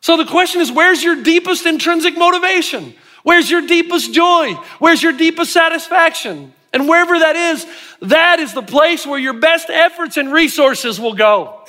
So 0.00 0.16
the 0.16 0.24
question 0.24 0.60
is 0.60 0.70
where's 0.70 1.02
your 1.02 1.22
deepest 1.22 1.66
intrinsic 1.66 2.16
motivation? 2.16 2.94
Where's 3.24 3.50
your 3.50 3.66
deepest 3.66 4.12
joy? 4.14 4.54
Where's 4.78 5.02
your 5.02 5.12
deepest 5.12 5.52
satisfaction? 5.52 6.52
And 6.72 6.88
wherever 6.88 7.18
that 7.18 7.36
is, 7.36 7.66
that 8.02 8.40
is 8.40 8.54
the 8.54 8.62
place 8.62 9.06
where 9.06 9.18
your 9.18 9.34
best 9.34 9.70
efforts 9.70 10.16
and 10.16 10.32
resources 10.32 11.00
will 11.00 11.14
go. 11.14 11.64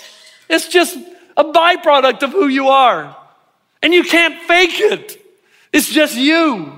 It's 0.50 0.68
just 0.68 0.98
a 1.36 1.44
byproduct 1.44 2.24
of 2.24 2.32
who 2.32 2.48
you 2.48 2.70
are. 2.70 3.16
And 3.82 3.94
you 3.94 4.04
can't 4.04 4.42
fake 4.44 4.80
it. 4.80 5.26
It's 5.72 5.90
just 5.90 6.16
you. 6.16 6.74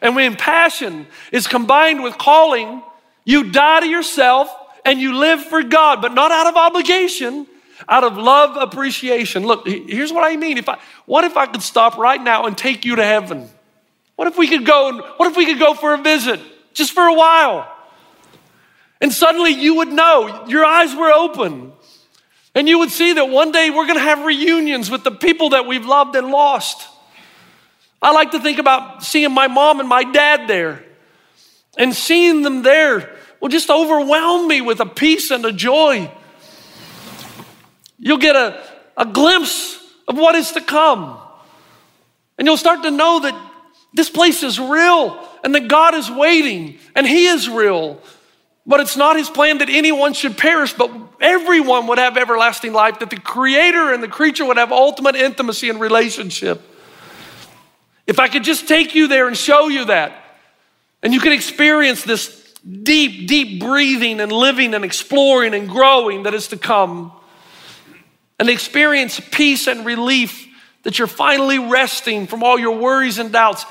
And 0.00 0.16
when 0.16 0.36
passion 0.36 1.06
is 1.30 1.46
combined 1.46 2.02
with 2.02 2.18
calling, 2.18 2.82
you 3.24 3.50
die 3.50 3.80
to 3.80 3.86
yourself 3.88 4.48
and 4.84 5.00
you 5.00 5.16
live 5.16 5.42
for 5.44 5.62
God, 5.62 6.02
but 6.02 6.12
not 6.12 6.32
out 6.32 6.46
of 6.46 6.56
obligation, 6.56 7.46
out 7.88 8.04
of 8.04 8.16
love, 8.16 8.56
appreciation. 8.56 9.46
Look, 9.46 9.66
here's 9.66 10.12
what 10.12 10.24
I 10.24 10.36
mean. 10.36 10.58
If 10.58 10.68
I, 10.68 10.78
what 11.06 11.24
if 11.24 11.36
I 11.36 11.46
could 11.46 11.62
stop 11.62 11.96
right 11.98 12.22
now 12.22 12.46
and 12.46 12.56
take 12.56 12.84
you 12.84 12.96
to 12.96 13.04
heaven? 13.04 13.48
What 14.16 14.28
if 14.28 14.36
we 14.36 14.46
could 14.48 14.64
go 14.64 14.88
and 14.88 15.00
what 15.16 15.30
if 15.30 15.36
we 15.36 15.46
could 15.46 15.58
go 15.58 15.74
for 15.74 15.94
a 15.94 15.98
visit 15.98 16.40
just 16.74 16.92
for 16.92 17.02
a 17.02 17.14
while? 17.14 17.68
And 19.00 19.12
suddenly 19.12 19.50
you 19.50 19.76
would 19.76 19.88
know, 19.88 20.46
your 20.46 20.64
eyes 20.64 20.94
were 20.94 21.10
open. 21.10 21.72
And 22.54 22.68
you 22.68 22.78
would 22.80 22.90
see 22.90 23.14
that 23.14 23.30
one 23.30 23.50
day 23.50 23.70
we're 23.70 23.86
going 23.86 23.98
to 23.98 24.04
have 24.04 24.24
reunions 24.24 24.90
with 24.90 25.04
the 25.04 25.10
people 25.10 25.50
that 25.50 25.66
we've 25.66 25.86
loved 25.86 26.14
and 26.16 26.28
lost. 26.28 26.86
I 28.00 28.12
like 28.12 28.32
to 28.32 28.40
think 28.40 28.58
about 28.58 29.02
seeing 29.02 29.32
my 29.32 29.48
mom 29.48 29.80
and 29.80 29.88
my 29.88 30.04
dad 30.04 30.48
there 30.48 30.84
and 31.78 31.94
seeing 31.94 32.42
them 32.42 32.62
there 32.62 33.16
will 33.42 33.48
just 33.48 33.68
overwhelm 33.68 34.46
me 34.46 34.60
with 34.60 34.78
a 34.78 34.86
peace 34.86 35.32
and 35.32 35.44
a 35.44 35.52
joy. 35.52 36.08
You'll 37.98 38.18
get 38.18 38.36
a, 38.36 38.62
a 38.96 39.04
glimpse 39.04 39.78
of 40.06 40.16
what 40.16 40.36
is 40.36 40.52
to 40.52 40.60
come. 40.60 41.18
And 42.38 42.46
you'll 42.46 42.56
start 42.56 42.84
to 42.84 42.90
know 42.92 43.20
that 43.20 43.34
this 43.92 44.08
place 44.08 44.44
is 44.44 44.60
real 44.60 45.18
and 45.42 45.54
that 45.56 45.66
God 45.66 45.94
is 45.94 46.08
waiting 46.08 46.78
and 46.94 47.04
He 47.04 47.26
is 47.26 47.48
real. 47.48 48.00
But 48.64 48.78
it's 48.78 48.96
not 48.96 49.16
His 49.16 49.28
plan 49.28 49.58
that 49.58 49.68
anyone 49.68 50.12
should 50.12 50.38
perish, 50.38 50.72
but 50.72 50.92
everyone 51.20 51.88
would 51.88 51.98
have 51.98 52.16
everlasting 52.16 52.72
life, 52.72 53.00
that 53.00 53.10
the 53.10 53.16
Creator 53.16 53.92
and 53.92 54.00
the 54.00 54.08
creature 54.08 54.44
would 54.44 54.56
have 54.56 54.70
ultimate 54.70 55.16
intimacy 55.16 55.68
and 55.68 55.80
relationship. 55.80 56.62
If 58.06 58.20
I 58.20 58.28
could 58.28 58.44
just 58.44 58.68
take 58.68 58.94
you 58.94 59.08
there 59.08 59.26
and 59.26 59.36
show 59.36 59.66
you 59.66 59.86
that, 59.86 60.12
and 61.02 61.12
you 61.12 61.18
can 61.18 61.32
experience 61.32 62.04
this 62.04 62.41
deep, 62.82 63.28
deep 63.28 63.60
breathing 63.60 64.20
and 64.20 64.30
living 64.30 64.74
and 64.74 64.84
exploring 64.84 65.54
and 65.54 65.68
growing 65.68 66.24
that 66.24 66.34
is 66.34 66.48
to 66.48 66.56
come, 66.56 67.12
and 68.38 68.48
experience 68.48 69.20
peace 69.30 69.66
and 69.66 69.84
relief 69.84 70.48
that 70.82 70.98
you're 70.98 71.06
finally 71.06 71.58
resting 71.58 72.26
from 72.26 72.42
all 72.42 72.58
your 72.58 72.76
worries 72.76 73.18
and 73.18 73.32
doubts. 73.32 73.64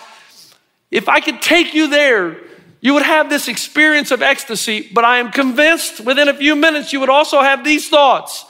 If 0.90 1.10
I 1.10 1.20
could 1.20 1.42
take 1.42 1.74
you 1.74 1.88
there, 1.88 2.38
you 2.80 2.94
would 2.94 3.04
have 3.04 3.30
this 3.30 3.48
experience 3.48 4.12
of 4.12 4.22
ecstasy, 4.22 4.90
but 4.94 5.04
I 5.04 5.20
am 5.20 5.32
convinced 5.32 6.00
within 6.00 6.30
a 6.30 6.34
few 6.34 6.56
minutes 6.56 6.94
you 6.94 7.00
would 7.00 7.10
also 7.10 7.42
have 7.42 7.64
these 7.64 7.90
thoughts 7.90 8.46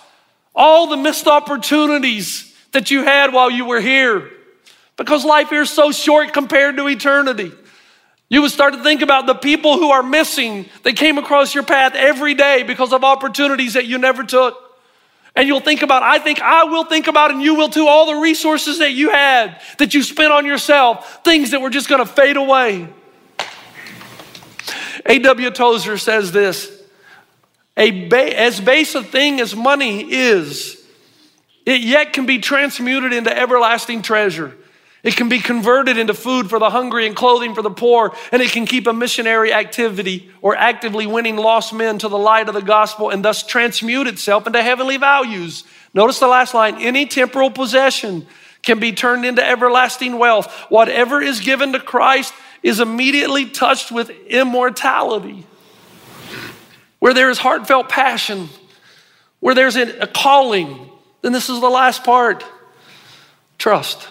all 0.54 0.88
the 0.88 0.98
missed 0.98 1.28
opportunities 1.28 2.54
that 2.72 2.92
you 2.92 3.04
had 3.04 3.34
while 3.34 3.50
you 3.50 3.66
were 3.66 3.80
here. 3.80 4.30
Because 4.98 5.24
life 5.24 5.50
here 5.50 5.62
is 5.62 5.70
so 5.70 5.92
short 5.92 6.34
compared 6.34 6.78
to 6.78 6.88
eternity. 6.88 7.52
You 8.32 8.42
would 8.44 8.52
start 8.52 8.74
to 8.76 8.82
think 8.82 9.02
about 9.02 9.26
the 9.26 9.34
people 9.36 9.78
who 9.78 9.92
are 9.92 10.02
missing 10.02 10.66
that 10.84 10.96
came 10.96 11.18
across 11.18 11.54
your 11.54 11.66
path 11.66 11.96
every 11.96 12.34
day 12.34 12.64
because 12.64 12.94
of 12.94 13.04
opportunities 13.04 13.74
that 13.74 13.88
you 13.88 13.98
never 13.98 14.24
took. 14.24 14.58
And 15.36 15.50
you'll 15.50 15.60
think 15.60 15.82
about, 15.82 16.02
I 16.02 16.18
think 16.18 16.42
I 16.42 16.64
will 16.64 16.86
think 16.86 17.08
about, 17.08 17.32
and 17.32 17.42
you 17.42 17.56
will 17.56 17.68
too, 17.68 17.88
all 17.88 18.06
the 18.06 18.22
resources 18.22 18.80
that 18.80 18.94
you 18.94 19.10
had 19.10 19.60
that 19.80 19.94
you 19.94 20.02
spent 20.02 20.32
on 20.32 20.46
yourself, 20.46 21.20
things 21.26 21.52
that 21.52 21.60
were 21.60 21.70
just 21.70 21.90
gonna 21.90 22.06
fade 22.06 22.38
away. 22.38 22.88
A.W. 25.06 25.52
Tozer 25.52 25.98
says 25.98 26.32
this 26.32 26.72
a 27.76 28.08
ba- 28.08 28.40
as 28.40 28.62
base 28.62 28.96
a 28.96 29.04
thing 29.04 29.42
as 29.42 29.54
money 29.54 30.10
is, 30.10 30.82
it 31.66 31.82
yet 31.82 32.14
can 32.14 32.26
be 32.26 32.40
transmuted 32.40 33.12
into 33.12 33.38
everlasting 33.38 34.02
treasure. 34.02 34.56
It 35.04 35.16
can 35.16 35.30
be 35.30 35.40
converted 35.40 35.98
into 35.98 36.14
food 36.14 36.50
for 36.50 36.60
the 36.60 36.70
hungry 36.70 37.08
and 37.08 37.16
clothing 37.16 37.56
for 37.56 37.64
the 37.64 37.72
poor, 37.72 38.16
and 38.32 38.42
it 38.42 38.52
can 38.52 38.68
keep 38.68 38.86
a 38.86 38.94
missionary 38.94 39.52
activity 39.52 40.30
or 40.42 40.56
actively 40.56 41.08
winning 41.08 41.38
lost 41.38 41.74
men 41.74 41.98
to 42.00 42.08
the 42.08 42.20
light 42.20 42.48
of 42.48 42.54
the 42.54 42.62
gospel 42.62 43.10
and 43.10 43.26
thus 43.26 43.42
transmute 43.42 44.08
itself 44.08 44.46
into 44.46 44.62
heavenly 44.62 44.98
values. 44.98 45.64
Notice 45.94 46.20
the 46.20 46.28
last 46.28 46.54
line 46.54 46.76
any 46.80 47.08
temporal 47.08 47.50
possession 47.50 48.28
can 48.62 48.80
be 48.80 48.92
turned 48.92 49.26
into 49.26 49.44
everlasting 49.44 50.20
wealth. 50.20 50.52
Whatever 50.70 51.20
is 51.20 51.40
given 51.40 51.74
to 51.74 51.80
Christ 51.80 52.34
is 52.62 52.80
immediately 52.80 53.48
touched 53.48 53.92
with 53.92 54.12
immortality. 54.28 55.46
Where 57.00 57.16
there 57.16 57.32
is 57.32 57.40
heartfelt 57.40 57.90
passion, 57.90 58.50
where 59.40 59.56
there's 59.56 59.76
a 59.76 60.06
calling, 60.06 60.92
then 61.24 61.32
this 61.32 61.50
is 61.50 61.60
the 61.60 61.70
last 61.70 62.04
part 62.04 62.46
trust. 63.58 64.08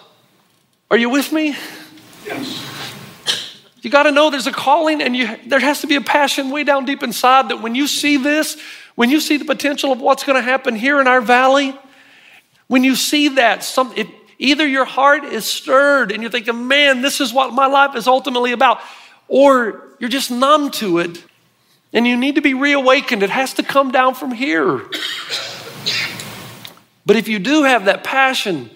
Are 0.90 0.96
you 0.96 1.08
with 1.08 1.32
me? 1.32 1.56
Yes. 2.26 2.66
You 3.80 3.90
got 3.90 4.02
to 4.02 4.10
know 4.10 4.28
there's 4.28 4.48
a 4.48 4.52
calling 4.52 5.00
and 5.00 5.16
you, 5.16 5.28
there 5.46 5.60
has 5.60 5.80
to 5.82 5.86
be 5.86 5.94
a 5.94 6.00
passion 6.00 6.50
way 6.50 6.64
down 6.64 6.84
deep 6.84 7.02
inside 7.02 7.48
that 7.48 7.62
when 7.62 7.74
you 7.74 7.86
see 7.86 8.16
this, 8.16 8.60
when 8.94 9.08
you 9.08 9.20
see 9.20 9.36
the 9.36 9.44
potential 9.44 9.92
of 9.92 10.00
what's 10.00 10.24
going 10.24 10.36
to 10.36 10.42
happen 10.42 10.74
here 10.74 11.00
in 11.00 11.06
our 11.06 11.20
valley, 11.20 11.78
when 12.66 12.84
you 12.84 12.96
see 12.96 13.28
that, 13.28 13.62
some, 13.64 13.92
it, 13.96 14.08
either 14.38 14.66
your 14.66 14.84
heart 14.84 15.24
is 15.24 15.44
stirred 15.44 16.12
and 16.12 16.22
you're 16.22 16.30
thinking, 16.30 16.66
man, 16.68 17.02
this 17.02 17.20
is 17.20 17.32
what 17.32 17.54
my 17.54 17.66
life 17.66 17.94
is 17.94 18.06
ultimately 18.06 18.52
about, 18.52 18.80
or 19.28 19.88
you're 20.00 20.10
just 20.10 20.30
numb 20.30 20.70
to 20.72 20.98
it 20.98 21.24
and 21.92 22.06
you 22.06 22.16
need 22.16 22.34
to 22.34 22.42
be 22.42 22.54
reawakened. 22.54 23.22
It 23.22 23.30
has 23.30 23.54
to 23.54 23.62
come 23.62 23.92
down 23.92 24.14
from 24.14 24.32
here. 24.32 24.82
But 27.06 27.16
if 27.16 27.28
you 27.28 27.38
do 27.38 27.62
have 27.62 27.86
that 27.86 28.04
passion 28.04 28.70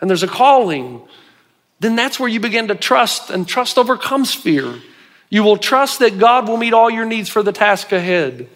and 0.00 0.08
there's 0.08 0.22
a 0.22 0.28
calling, 0.28 1.02
then 1.80 1.96
that's 1.96 2.20
where 2.20 2.28
you 2.28 2.40
begin 2.40 2.68
to 2.68 2.74
trust, 2.74 3.30
and 3.30 3.48
trust 3.48 3.78
overcomes 3.78 4.34
fear. 4.34 4.74
You 5.30 5.42
will 5.42 5.56
trust 5.56 5.98
that 6.00 6.18
God 6.18 6.48
will 6.48 6.56
meet 6.56 6.74
all 6.74 6.90
your 6.90 7.06
needs 7.06 7.28
for 7.28 7.42
the 7.42 7.52
task 7.52 7.90
ahead. 7.92 8.48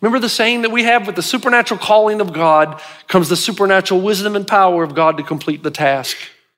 Remember 0.00 0.20
the 0.20 0.28
saying 0.28 0.62
that 0.62 0.70
we 0.70 0.84
have 0.84 1.06
with 1.06 1.16
the 1.16 1.22
supernatural 1.22 1.80
calling 1.80 2.20
of 2.20 2.32
God 2.32 2.80
comes 3.08 3.28
the 3.28 3.36
supernatural 3.36 4.00
wisdom 4.00 4.36
and 4.36 4.46
power 4.46 4.84
of 4.84 4.94
God 4.94 5.16
to 5.16 5.22
complete 5.22 5.62
the 5.62 5.70
task. 5.70 6.16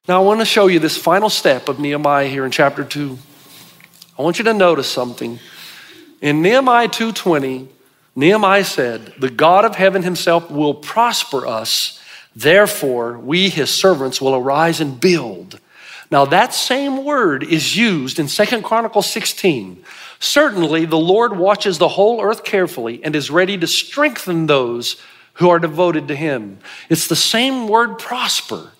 Now, 0.09 0.21
I 0.21 0.25
want 0.25 0.41
to 0.41 0.47
show 0.47 0.67
you 0.67 0.79
this 0.79 0.97
final 0.97 1.31
step 1.31 1.69
of 1.69 1.79
Nehemiah 1.79 2.27
here 2.27 2.45
in 2.45 2.51
chapter 2.51 2.85
2. 2.85 3.19
I 4.19 4.23
want 4.23 4.39
you 4.39 4.45
to 4.45 4.55
notice 4.55 4.89
something. 4.89 5.39
In 6.21 6.43
Nehemiah 6.43 6.89
2:20, 6.89 7.69
Nehemiah 8.17 8.65
said, 8.65 9.15
"The 9.19 9.31
God 9.31 9.65
of 9.65 9.77
heaven 9.77 10.03
himself 10.03 10.51
will 10.51 10.75
prosper 10.75 11.47
us 11.47 12.00
Therefore, 12.35 13.19
we, 13.19 13.49
his 13.49 13.71
servants, 13.71 14.21
will 14.21 14.35
arise 14.35 14.81
and 14.81 15.01
build. 15.01 15.61
Now, 16.11 16.25
that 16.27 16.55
same 16.55 17.05
word 17.05 17.43
is 17.43 17.77
used 17.77 18.19
in 18.19 18.29
Second 18.29 18.63
Chronicles 18.63 19.11
16 19.11 19.85
Certainly, 20.23 20.85
the 20.85 20.99
Lord 20.99 21.39
watches 21.39 21.79
the 21.79 21.89
whole 21.89 22.21
earth 22.21 22.45
carefully 22.45 23.03
and 23.03 23.17
is 23.17 23.31
ready 23.31 23.57
to 23.57 23.67
strengthen 23.67 24.47
those 24.47 25.01
who 25.35 25.49
are 25.49 25.59
devoted 25.59 26.09
to 26.09 26.15
him. 26.15 26.59
It's 26.91 27.09
the 27.09 27.17
same 27.17 27.69
word 27.69 27.99
prosper. 27.99 28.73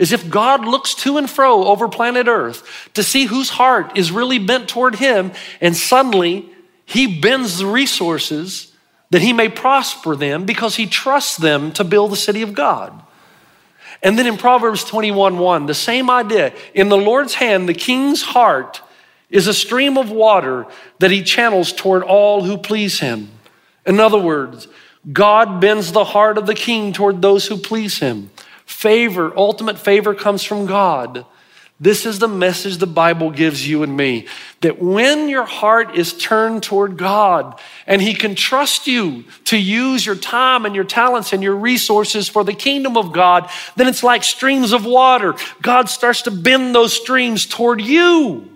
As 0.00 0.10
if 0.10 0.28
God 0.28 0.64
looks 0.64 0.94
to 0.96 1.16
and 1.16 1.30
fro 1.30 1.64
over 1.64 1.86
planet 1.86 2.26
earth 2.26 2.90
to 2.94 3.04
see 3.04 3.26
whose 3.26 3.50
heart 3.50 3.96
is 3.96 4.10
really 4.10 4.40
bent 4.40 4.68
toward 4.68 4.96
him, 4.96 5.30
and 5.60 5.76
suddenly 5.76 6.50
he 6.84 7.20
bends 7.20 7.58
the 7.58 7.66
resources 7.66 8.69
that 9.10 9.22
he 9.22 9.32
may 9.32 9.48
prosper 9.48 10.14
them 10.16 10.44
because 10.44 10.76
he 10.76 10.86
trusts 10.86 11.36
them 11.36 11.72
to 11.72 11.84
build 11.84 12.12
the 12.12 12.16
city 12.16 12.42
of 12.42 12.54
God. 12.54 13.02
And 14.02 14.18
then 14.18 14.26
in 14.26 14.36
Proverbs 14.36 14.84
21 14.84 15.38
1, 15.38 15.66
the 15.66 15.74
same 15.74 16.08
idea. 16.08 16.54
In 16.74 16.88
the 16.88 16.96
Lord's 16.96 17.34
hand, 17.34 17.68
the 17.68 17.74
king's 17.74 18.22
heart 18.22 18.80
is 19.28 19.46
a 19.46 19.54
stream 19.54 19.98
of 19.98 20.10
water 20.10 20.66
that 20.98 21.10
he 21.10 21.22
channels 21.22 21.72
toward 21.72 22.02
all 22.02 22.44
who 22.44 22.56
please 22.56 23.00
him. 23.00 23.30
In 23.86 24.00
other 24.00 24.18
words, 24.18 24.68
God 25.12 25.60
bends 25.60 25.92
the 25.92 26.04
heart 26.04 26.38
of 26.38 26.46
the 26.46 26.54
king 26.54 26.92
toward 26.92 27.22
those 27.22 27.46
who 27.46 27.56
please 27.56 27.98
him. 27.98 28.30
Favor, 28.66 29.36
ultimate 29.36 29.78
favor 29.78 30.14
comes 30.14 30.42
from 30.42 30.66
God. 30.66 31.24
This 31.82 32.04
is 32.04 32.18
the 32.18 32.28
message 32.28 32.76
the 32.76 32.86
Bible 32.86 33.30
gives 33.30 33.66
you 33.66 33.82
and 33.82 33.96
me 33.96 34.26
that 34.60 34.82
when 34.82 35.30
your 35.30 35.46
heart 35.46 35.96
is 35.96 36.12
turned 36.12 36.62
toward 36.62 36.98
God 36.98 37.58
and 37.86 38.02
He 38.02 38.12
can 38.12 38.34
trust 38.34 38.86
you 38.86 39.24
to 39.46 39.56
use 39.56 40.04
your 40.04 40.14
time 40.14 40.66
and 40.66 40.74
your 40.74 40.84
talents 40.84 41.32
and 41.32 41.42
your 41.42 41.56
resources 41.56 42.28
for 42.28 42.44
the 42.44 42.52
kingdom 42.52 42.98
of 42.98 43.14
God, 43.14 43.48
then 43.76 43.88
it's 43.88 44.02
like 44.02 44.24
streams 44.24 44.72
of 44.72 44.84
water. 44.84 45.34
God 45.62 45.88
starts 45.88 46.20
to 46.22 46.30
bend 46.30 46.74
those 46.74 46.92
streams 46.92 47.46
toward 47.46 47.80
you. 47.80 48.46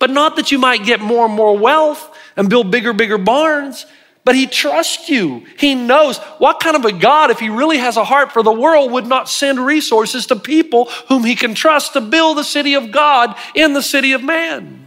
But 0.00 0.10
not 0.10 0.34
that 0.34 0.50
you 0.50 0.58
might 0.58 0.84
get 0.84 1.00
more 1.00 1.26
and 1.26 1.34
more 1.34 1.56
wealth 1.56 2.18
and 2.36 2.50
build 2.50 2.72
bigger, 2.72 2.92
bigger 2.92 3.16
barns, 3.16 3.86
but 4.26 4.34
he 4.34 4.48
trusts 4.48 5.08
you. 5.08 5.46
He 5.56 5.76
knows 5.76 6.18
what 6.38 6.58
kind 6.58 6.74
of 6.74 6.84
a 6.84 6.90
God, 6.90 7.30
if 7.30 7.38
he 7.38 7.48
really 7.48 7.78
has 7.78 7.96
a 7.96 8.02
heart 8.02 8.32
for 8.32 8.42
the 8.42 8.50
world, 8.52 8.90
would 8.90 9.06
not 9.06 9.28
send 9.28 9.64
resources 9.64 10.26
to 10.26 10.34
people 10.34 10.86
whom 11.08 11.22
he 11.22 11.36
can 11.36 11.54
trust 11.54 11.92
to 11.92 12.00
build 12.00 12.36
the 12.36 12.42
city 12.42 12.74
of 12.74 12.90
God 12.90 13.36
in 13.54 13.72
the 13.72 13.80
city 13.80 14.10
of 14.10 14.24
man. 14.24 14.84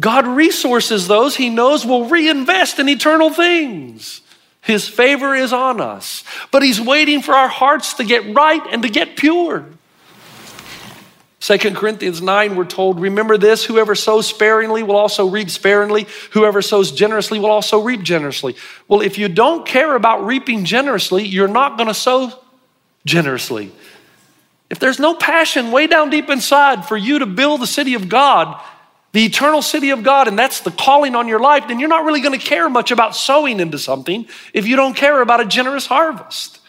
God 0.00 0.26
resources 0.26 1.08
those 1.08 1.36
he 1.36 1.50
knows 1.50 1.84
will 1.84 2.06
reinvest 2.06 2.78
in 2.78 2.88
eternal 2.88 3.28
things. 3.28 4.22
His 4.62 4.88
favor 4.88 5.34
is 5.34 5.52
on 5.52 5.78
us, 5.78 6.24
but 6.50 6.62
he's 6.62 6.80
waiting 6.80 7.20
for 7.20 7.34
our 7.34 7.48
hearts 7.48 7.92
to 7.94 8.04
get 8.04 8.34
right 8.34 8.62
and 8.70 8.80
to 8.82 8.88
get 8.88 9.18
pure. 9.18 9.66
2 11.40 11.56
Corinthians 11.74 12.20
9, 12.20 12.54
we're 12.54 12.66
told, 12.66 13.00
remember 13.00 13.38
this 13.38 13.64
whoever 13.64 13.94
sows 13.94 14.26
sparingly 14.26 14.82
will 14.82 14.96
also 14.96 15.26
reap 15.26 15.48
sparingly. 15.48 16.06
Whoever 16.32 16.60
sows 16.60 16.92
generously 16.92 17.38
will 17.38 17.50
also 17.50 17.80
reap 17.80 18.02
generously. 18.02 18.56
Well, 18.88 19.00
if 19.00 19.16
you 19.16 19.28
don't 19.28 19.66
care 19.66 19.94
about 19.94 20.26
reaping 20.26 20.66
generously, 20.66 21.26
you're 21.26 21.48
not 21.48 21.78
going 21.78 21.88
to 21.88 21.94
sow 21.94 22.32
generously. 23.06 23.72
If 24.68 24.78
there's 24.78 24.98
no 24.98 25.14
passion 25.14 25.72
way 25.72 25.86
down 25.86 26.10
deep 26.10 26.28
inside 26.28 26.86
for 26.86 26.96
you 26.96 27.20
to 27.20 27.26
build 27.26 27.62
the 27.62 27.66
city 27.66 27.94
of 27.94 28.10
God, 28.10 28.62
the 29.12 29.24
eternal 29.24 29.62
city 29.62 29.90
of 29.90 30.02
God, 30.02 30.28
and 30.28 30.38
that's 30.38 30.60
the 30.60 30.70
calling 30.70 31.16
on 31.16 31.26
your 31.26 31.40
life, 31.40 31.68
then 31.68 31.80
you're 31.80 31.88
not 31.88 32.04
really 32.04 32.20
going 32.20 32.38
to 32.38 32.44
care 32.44 32.68
much 32.68 32.90
about 32.90 33.16
sowing 33.16 33.60
into 33.60 33.78
something 33.78 34.28
if 34.52 34.66
you 34.66 34.76
don't 34.76 34.94
care 34.94 35.22
about 35.22 35.40
a 35.40 35.46
generous 35.46 35.86
harvest. 35.86 36.59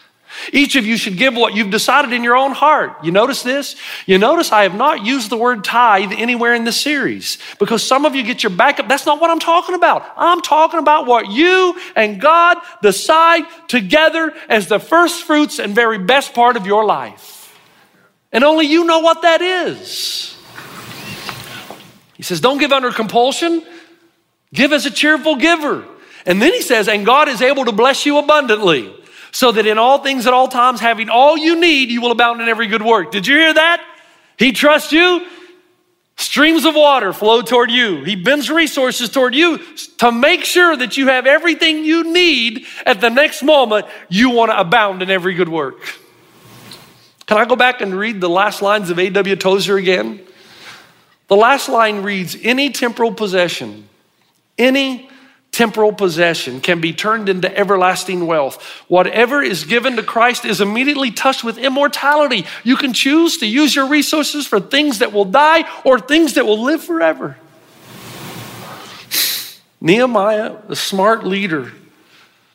Each 0.52 0.76
of 0.76 0.86
you 0.86 0.96
should 0.96 1.16
give 1.16 1.34
what 1.34 1.54
you've 1.54 1.70
decided 1.70 2.12
in 2.12 2.24
your 2.24 2.36
own 2.36 2.52
heart. 2.52 3.04
You 3.04 3.12
notice 3.12 3.42
this? 3.42 3.76
You 4.06 4.18
notice 4.18 4.50
I 4.50 4.62
have 4.64 4.74
not 4.74 5.04
used 5.04 5.30
the 5.30 5.36
word 5.36 5.62
tithe 5.62 6.12
anywhere 6.12 6.54
in 6.54 6.64
this 6.64 6.80
series 6.80 7.38
because 7.58 7.82
some 7.82 8.04
of 8.04 8.14
you 8.14 8.22
get 8.22 8.42
your 8.42 8.50
back 8.50 8.80
up. 8.80 8.88
That's 8.88 9.06
not 9.06 9.20
what 9.20 9.30
I'm 9.30 9.38
talking 9.38 9.74
about. 9.74 10.10
I'm 10.16 10.40
talking 10.40 10.80
about 10.80 11.06
what 11.06 11.30
you 11.30 11.78
and 11.94 12.20
God 12.20 12.58
decide 12.82 13.44
together 13.68 14.34
as 14.48 14.68
the 14.68 14.78
first 14.78 15.24
fruits 15.24 15.58
and 15.58 15.74
very 15.74 15.98
best 15.98 16.34
part 16.34 16.56
of 16.56 16.66
your 16.66 16.84
life. 16.84 17.54
And 18.32 18.44
only 18.44 18.66
you 18.66 18.84
know 18.84 19.00
what 19.00 19.22
that 19.22 19.42
is. 19.42 20.36
He 22.14 22.22
says, 22.22 22.40
Don't 22.40 22.58
give 22.58 22.72
under 22.72 22.90
compulsion, 22.90 23.62
give 24.52 24.72
as 24.72 24.86
a 24.86 24.90
cheerful 24.90 25.36
giver. 25.36 25.84
And 26.24 26.40
then 26.40 26.52
he 26.52 26.62
says, 26.62 26.88
And 26.88 27.04
God 27.04 27.28
is 27.28 27.42
able 27.42 27.66
to 27.66 27.72
bless 27.72 28.06
you 28.06 28.18
abundantly 28.18 28.94
so 29.32 29.50
that 29.50 29.66
in 29.66 29.78
all 29.78 29.98
things 29.98 30.26
at 30.26 30.34
all 30.34 30.46
times, 30.46 30.78
having 30.78 31.08
all 31.08 31.36
you 31.36 31.58
need, 31.58 31.90
you 31.90 32.00
will 32.00 32.12
abound 32.12 32.40
in 32.40 32.48
every 32.48 32.66
good 32.68 32.82
work. 32.82 33.10
Did 33.10 33.26
you 33.26 33.36
hear 33.36 33.54
that? 33.54 33.82
He 34.38 34.52
trusts 34.52 34.92
you. 34.92 35.26
Streams 36.16 36.66
of 36.66 36.74
water 36.74 37.12
flow 37.14 37.40
toward 37.40 37.70
you. 37.70 38.04
He 38.04 38.14
bends 38.14 38.50
resources 38.50 39.08
toward 39.08 39.34
you 39.34 39.58
to 39.98 40.12
make 40.12 40.44
sure 40.44 40.76
that 40.76 40.98
you 40.98 41.08
have 41.08 41.26
everything 41.26 41.84
you 41.84 42.12
need 42.12 42.66
at 42.84 43.00
the 43.00 43.08
next 43.08 43.42
moment. 43.42 43.86
You 44.10 44.30
want 44.30 44.50
to 44.52 44.60
abound 44.60 45.02
in 45.02 45.10
every 45.10 45.34
good 45.34 45.48
work. 45.48 45.80
Can 47.26 47.38
I 47.38 47.46
go 47.46 47.56
back 47.56 47.80
and 47.80 47.94
read 47.94 48.20
the 48.20 48.28
last 48.28 48.60
lines 48.60 48.90
of 48.90 48.98
A.W. 48.98 49.36
Tozer 49.36 49.78
again? 49.78 50.20
The 51.28 51.36
last 51.36 51.70
line 51.70 52.02
reads 52.02 52.36
Any 52.42 52.70
temporal 52.70 53.14
possession, 53.14 53.88
any 54.58 55.08
temporal 55.52 55.92
possession 55.92 56.60
can 56.60 56.80
be 56.80 56.94
turned 56.94 57.28
into 57.28 57.56
everlasting 57.56 58.26
wealth. 58.26 58.60
Whatever 58.88 59.42
is 59.42 59.64
given 59.64 59.96
to 59.96 60.02
Christ 60.02 60.46
is 60.46 60.62
immediately 60.62 61.10
touched 61.10 61.44
with 61.44 61.58
immortality. 61.58 62.46
You 62.64 62.76
can 62.76 62.94
choose 62.94 63.36
to 63.38 63.46
use 63.46 63.76
your 63.76 63.86
resources 63.86 64.46
for 64.46 64.58
things 64.58 65.00
that 65.00 65.12
will 65.12 65.26
die 65.26 65.70
or 65.84 66.00
things 66.00 66.34
that 66.34 66.46
will 66.46 66.62
live 66.62 66.82
forever. 66.82 67.36
Nehemiah, 69.80 70.56
the 70.68 70.76
smart 70.76 71.26
leader, 71.26 71.70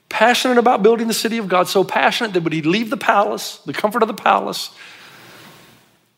passionate 0.09 0.57
about 0.57 0.81
building 0.81 1.07
the 1.07 1.13
city 1.13 1.37
of 1.37 1.47
God, 1.47 1.67
so 1.67 1.83
passionate 1.83 2.33
that 2.33 2.43
would 2.43 2.53
he 2.53 2.63
leave 2.63 2.89
the 2.89 2.97
palace, 2.97 3.57
the 3.57 3.73
comfort 3.73 4.01
of 4.01 4.07
the 4.07 4.15
palace, 4.15 4.71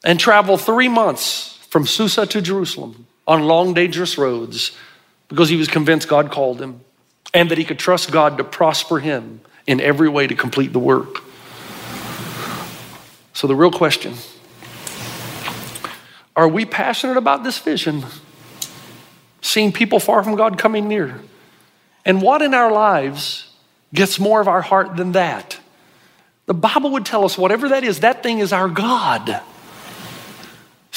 and 0.06 0.18
travel 0.18 0.58
three 0.58 0.88
months 0.88 1.58
from 1.70 1.86
Susa 1.86 2.26
to 2.28 2.42
Jerusalem 2.42 3.06
on 3.28 3.44
long, 3.44 3.74
dangerous 3.74 4.18
roads 4.18 4.72
because 5.30 5.48
he 5.48 5.56
was 5.56 5.68
convinced 5.68 6.10
God 6.10 6.32
called 6.32 6.60
him 6.62 6.82
and 7.34 7.50
that 7.50 7.58
he 7.58 7.64
could 7.64 7.80
trust 7.80 8.12
God 8.12 8.38
to 8.38 8.44
prosper 8.44 9.00
him 9.00 9.40
in 9.66 9.80
every 9.80 10.10
way 10.10 10.28
to 10.28 10.36
complete 10.36 10.74
the 10.74 10.80
work. 10.80 11.24
So, 13.34 13.48
the 13.48 13.56
real 13.56 13.72
question 13.72 14.16
are 16.36 16.48
we 16.48 16.66
passionate 16.66 17.18
about 17.18 17.44
this 17.44 17.58
vision? 17.60 18.06
Seeing 19.42 19.72
people 19.72 20.00
far 20.00 20.24
from 20.24 20.36
God 20.36 20.58
coming 20.58 20.88
near? 20.88 21.22
And 22.06 22.22
what 22.22 22.42
in 22.42 22.54
our 22.54 22.72
lives 22.72 23.52
gets 23.94 24.20
more 24.20 24.42
of 24.42 24.48
our 24.48 24.62
heart 24.62 24.98
than 24.98 25.14
that? 25.14 25.60
The 26.46 26.54
Bible 26.54 26.92
would 26.92 27.06
tell 27.06 27.26
us 27.26 27.38
whatever 27.38 27.70
that 27.70 27.84
is, 27.84 28.00
that 28.00 28.24
thing 28.24 28.40
is 28.40 28.52
our 28.52 28.68
God. 28.68 29.42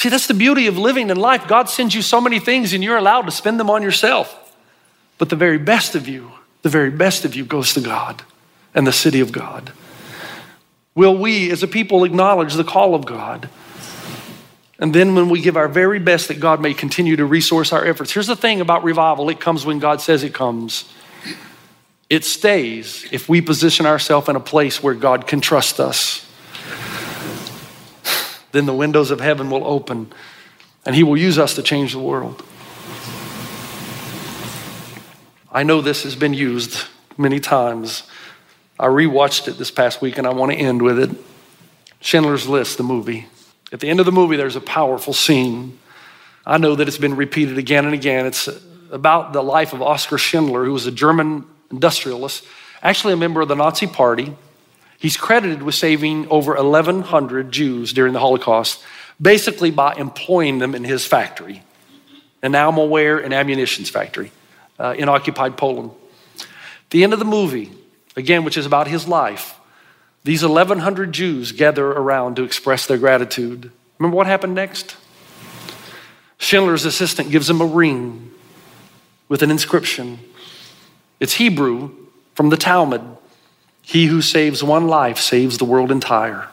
See, 0.03 0.09
that's 0.09 0.27
the 0.27 0.33
beauty 0.33 0.67
of 0.67 0.77
living 0.77 1.09
in 1.09 1.15
life. 1.15 1.47
God 1.47 1.69
sends 1.69 1.95
you 1.95 2.01
so 2.01 2.19
many 2.19 2.37
things 2.37 2.73
and 2.73 2.83
you're 2.83 2.97
allowed 2.97 3.21
to 3.21 3.31
spend 3.31 3.57
them 3.57 3.69
on 3.69 3.81
yourself. 3.81 4.53
But 5.17 5.29
the 5.29 5.37
very 5.37 5.57
best 5.57 5.95
of 5.95 6.09
you, 6.09 6.29
the 6.61 6.67
very 6.67 6.89
best 6.89 7.23
of 7.23 7.35
you 7.35 7.45
goes 7.45 7.73
to 7.75 7.79
God 7.79 8.21
and 8.75 8.85
the 8.85 8.91
city 8.91 9.21
of 9.21 9.31
God. 9.31 9.71
Will 10.93 11.17
we 11.17 11.49
as 11.51 11.63
a 11.63 11.69
people 11.69 12.03
acknowledge 12.03 12.55
the 12.55 12.65
call 12.65 12.95
of 12.95 13.05
God? 13.05 13.47
And 14.77 14.93
then 14.93 15.15
when 15.15 15.29
we 15.29 15.39
give 15.39 15.55
our 15.55 15.69
very 15.69 15.99
best 15.99 16.27
that 16.27 16.41
God 16.41 16.59
may 16.59 16.73
continue 16.73 17.15
to 17.15 17.25
resource 17.25 17.71
our 17.71 17.85
efforts. 17.85 18.11
Here's 18.11 18.27
the 18.27 18.35
thing 18.35 18.59
about 18.59 18.83
revival 18.83 19.29
it 19.29 19.39
comes 19.39 19.65
when 19.65 19.79
God 19.79 20.01
says 20.01 20.21
it 20.21 20.33
comes. 20.33 20.83
It 22.09 22.25
stays 22.25 23.07
if 23.13 23.29
we 23.29 23.39
position 23.39 23.85
ourselves 23.85 24.27
in 24.27 24.35
a 24.35 24.41
place 24.41 24.83
where 24.83 24.95
God 24.95 25.27
can 25.27 25.39
trust 25.39 25.79
us. 25.79 26.29
Then 28.53 28.65
the 28.65 28.73
windows 28.73 29.11
of 29.11 29.19
heaven 29.19 29.49
will 29.49 29.65
open 29.65 30.13
and 30.85 30.95
He 30.95 31.03
will 31.03 31.17
use 31.17 31.37
us 31.37 31.55
to 31.55 31.63
change 31.63 31.91
the 31.91 31.99
world. 31.99 32.41
I 35.51 35.63
know 35.63 35.81
this 35.81 36.03
has 36.03 36.15
been 36.15 36.33
used 36.33 36.85
many 37.17 37.39
times. 37.39 38.03
I 38.79 38.87
rewatched 38.87 39.47
it 39.47 39.57
this 39.57 39.71
past 39.71 40.01
week 40.01 40.17
and 40.17 40.25
I 40.25 40.31
want 40.31 40.51
to 40.51 40.57
end 40.57 40.81
with 40.81 40.99
it. 40.99 41.11
Schindler's 41.99 42.47
List, 42.47 42.77
the 42.77 42.83
movie. 42.83 43.27
At 43.71 43.79
the 43.79 43.89
end 43.89 43.99
of 43.99 44.05
the 44.05 44.11
movie, 44.11 44.35
there's 44.35 44.55
a 44.55 44.61
powerful 44.61 45.13
scene. 45.13 45.79
I 46.45 46.57
know 46.57 46.75
that 46.75 46.87
it's 46.87 46.97
been 46.97 47.15
repeated 47.15 47.57
again 47.57 47.85
and 47.85 47.93
again. 47.93 48.25
It's 48.25 48.49
about 48.91 49.33
the 49.33 49.41
life 49.41 49.73
of 49.73 49.81
Oskar 49.81 50.17
Schindler, 50.17 50.65
who 50.65 50.73
was 50.73 50.85
a 50.85 50.91
German 50.91 51.45
industrialist, 51.71 52.45
actually 52.83 53.13
a 53.13 53.17
member 53.17 53.41
of 53.41 53.47
the 53.47 53.55
Nazi 53.55 53.87
Party. 53.87 54.35
He's 55.03 55.17
credited 55.17 55.63
with 55.63 55.75
saving 55.75 56.29
over 56.29 56.55
1,100 56.55 57.51
Jews 57.51 57.91
during 57.91 58.13
the 58.13 58.21
Holocaust, 58.21 58.81
basically 59.21 59.69
by 59.69 59.95
employing 59.95 60.59
them 60.59 60.73
in 60.73 60.85
his 60.85 61.05
factory, 61.05 61.61
an 62.41 62.53
enamelware 62.53 63.21
and 63.21 63.33
ammunitions 63.33 63.89
factory 63.89 64.31
uh, 64.79 64.95
in 64.97 65.09
occupied 65.09 65.57
Poland. 65.57 65.91
The 66.91 67.03
end 67.03 67.11
of 67.11 67.19
the 67.19 67.25
movie, 67.25 67.73
again, 68.15 68.45
which 68.45 68.55
is 68.55 68.65
about 68.65 68.87
his 68.87 69.05
life, 69.05 69.59
these 70.23 70.41
1,100 70.41 71.11
Jews 71.11 71.51
gather 71.51 71.85
around 71.85 72.37
to 72.37 72.45
express 72.45 72.87
their 72.87 72.97
gratitude. 72.97 73.73
Remember 73.99 74.15
what 74.15 74.25
happened 74.25 74.55
next? 74.55 74.95
Schindler's 76.37 76.85
assistant 76.85 77.29
gives 77.29 77.49
him 77.49 77.59
a 77.59 77.65
ring 77.65 78.31
with 79.27 79.43
an 79.43 79.51
inscription. 79.51 80.19
It's 81.19 81.33
Hebrew 81.33 81.91
from 82.35 82.51
the 82.51 82.57
Talmud. 82.57 83.01
He 83.83 84.07
who 84.07 84.21
saves 84.21 84.63
one 84.63 84.87
life 84.87 85.19
saves 85.19 85.57
the 85.57 85.65
world 85.65 85.91
entire. 85.91 86.47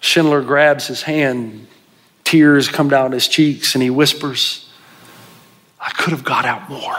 Schindler 0.00 0.42
grabs 0.42 0.86
his 0.86 1.02
hand, 1.02 1.66
tears 2.22 2.68
come 2.68 2.88
down 2.88 3.12
his 3.12 3.26
cheeks, 3.26 3.74
and 3.74 3.82
he 3.82 3.90
whispers, 3.90 4.70
I 5.80 5.90
could 5.90 6.12
have 6.12 6.22
got 6.22 6.44
out 6.44 6.68
more. 6.70 6.96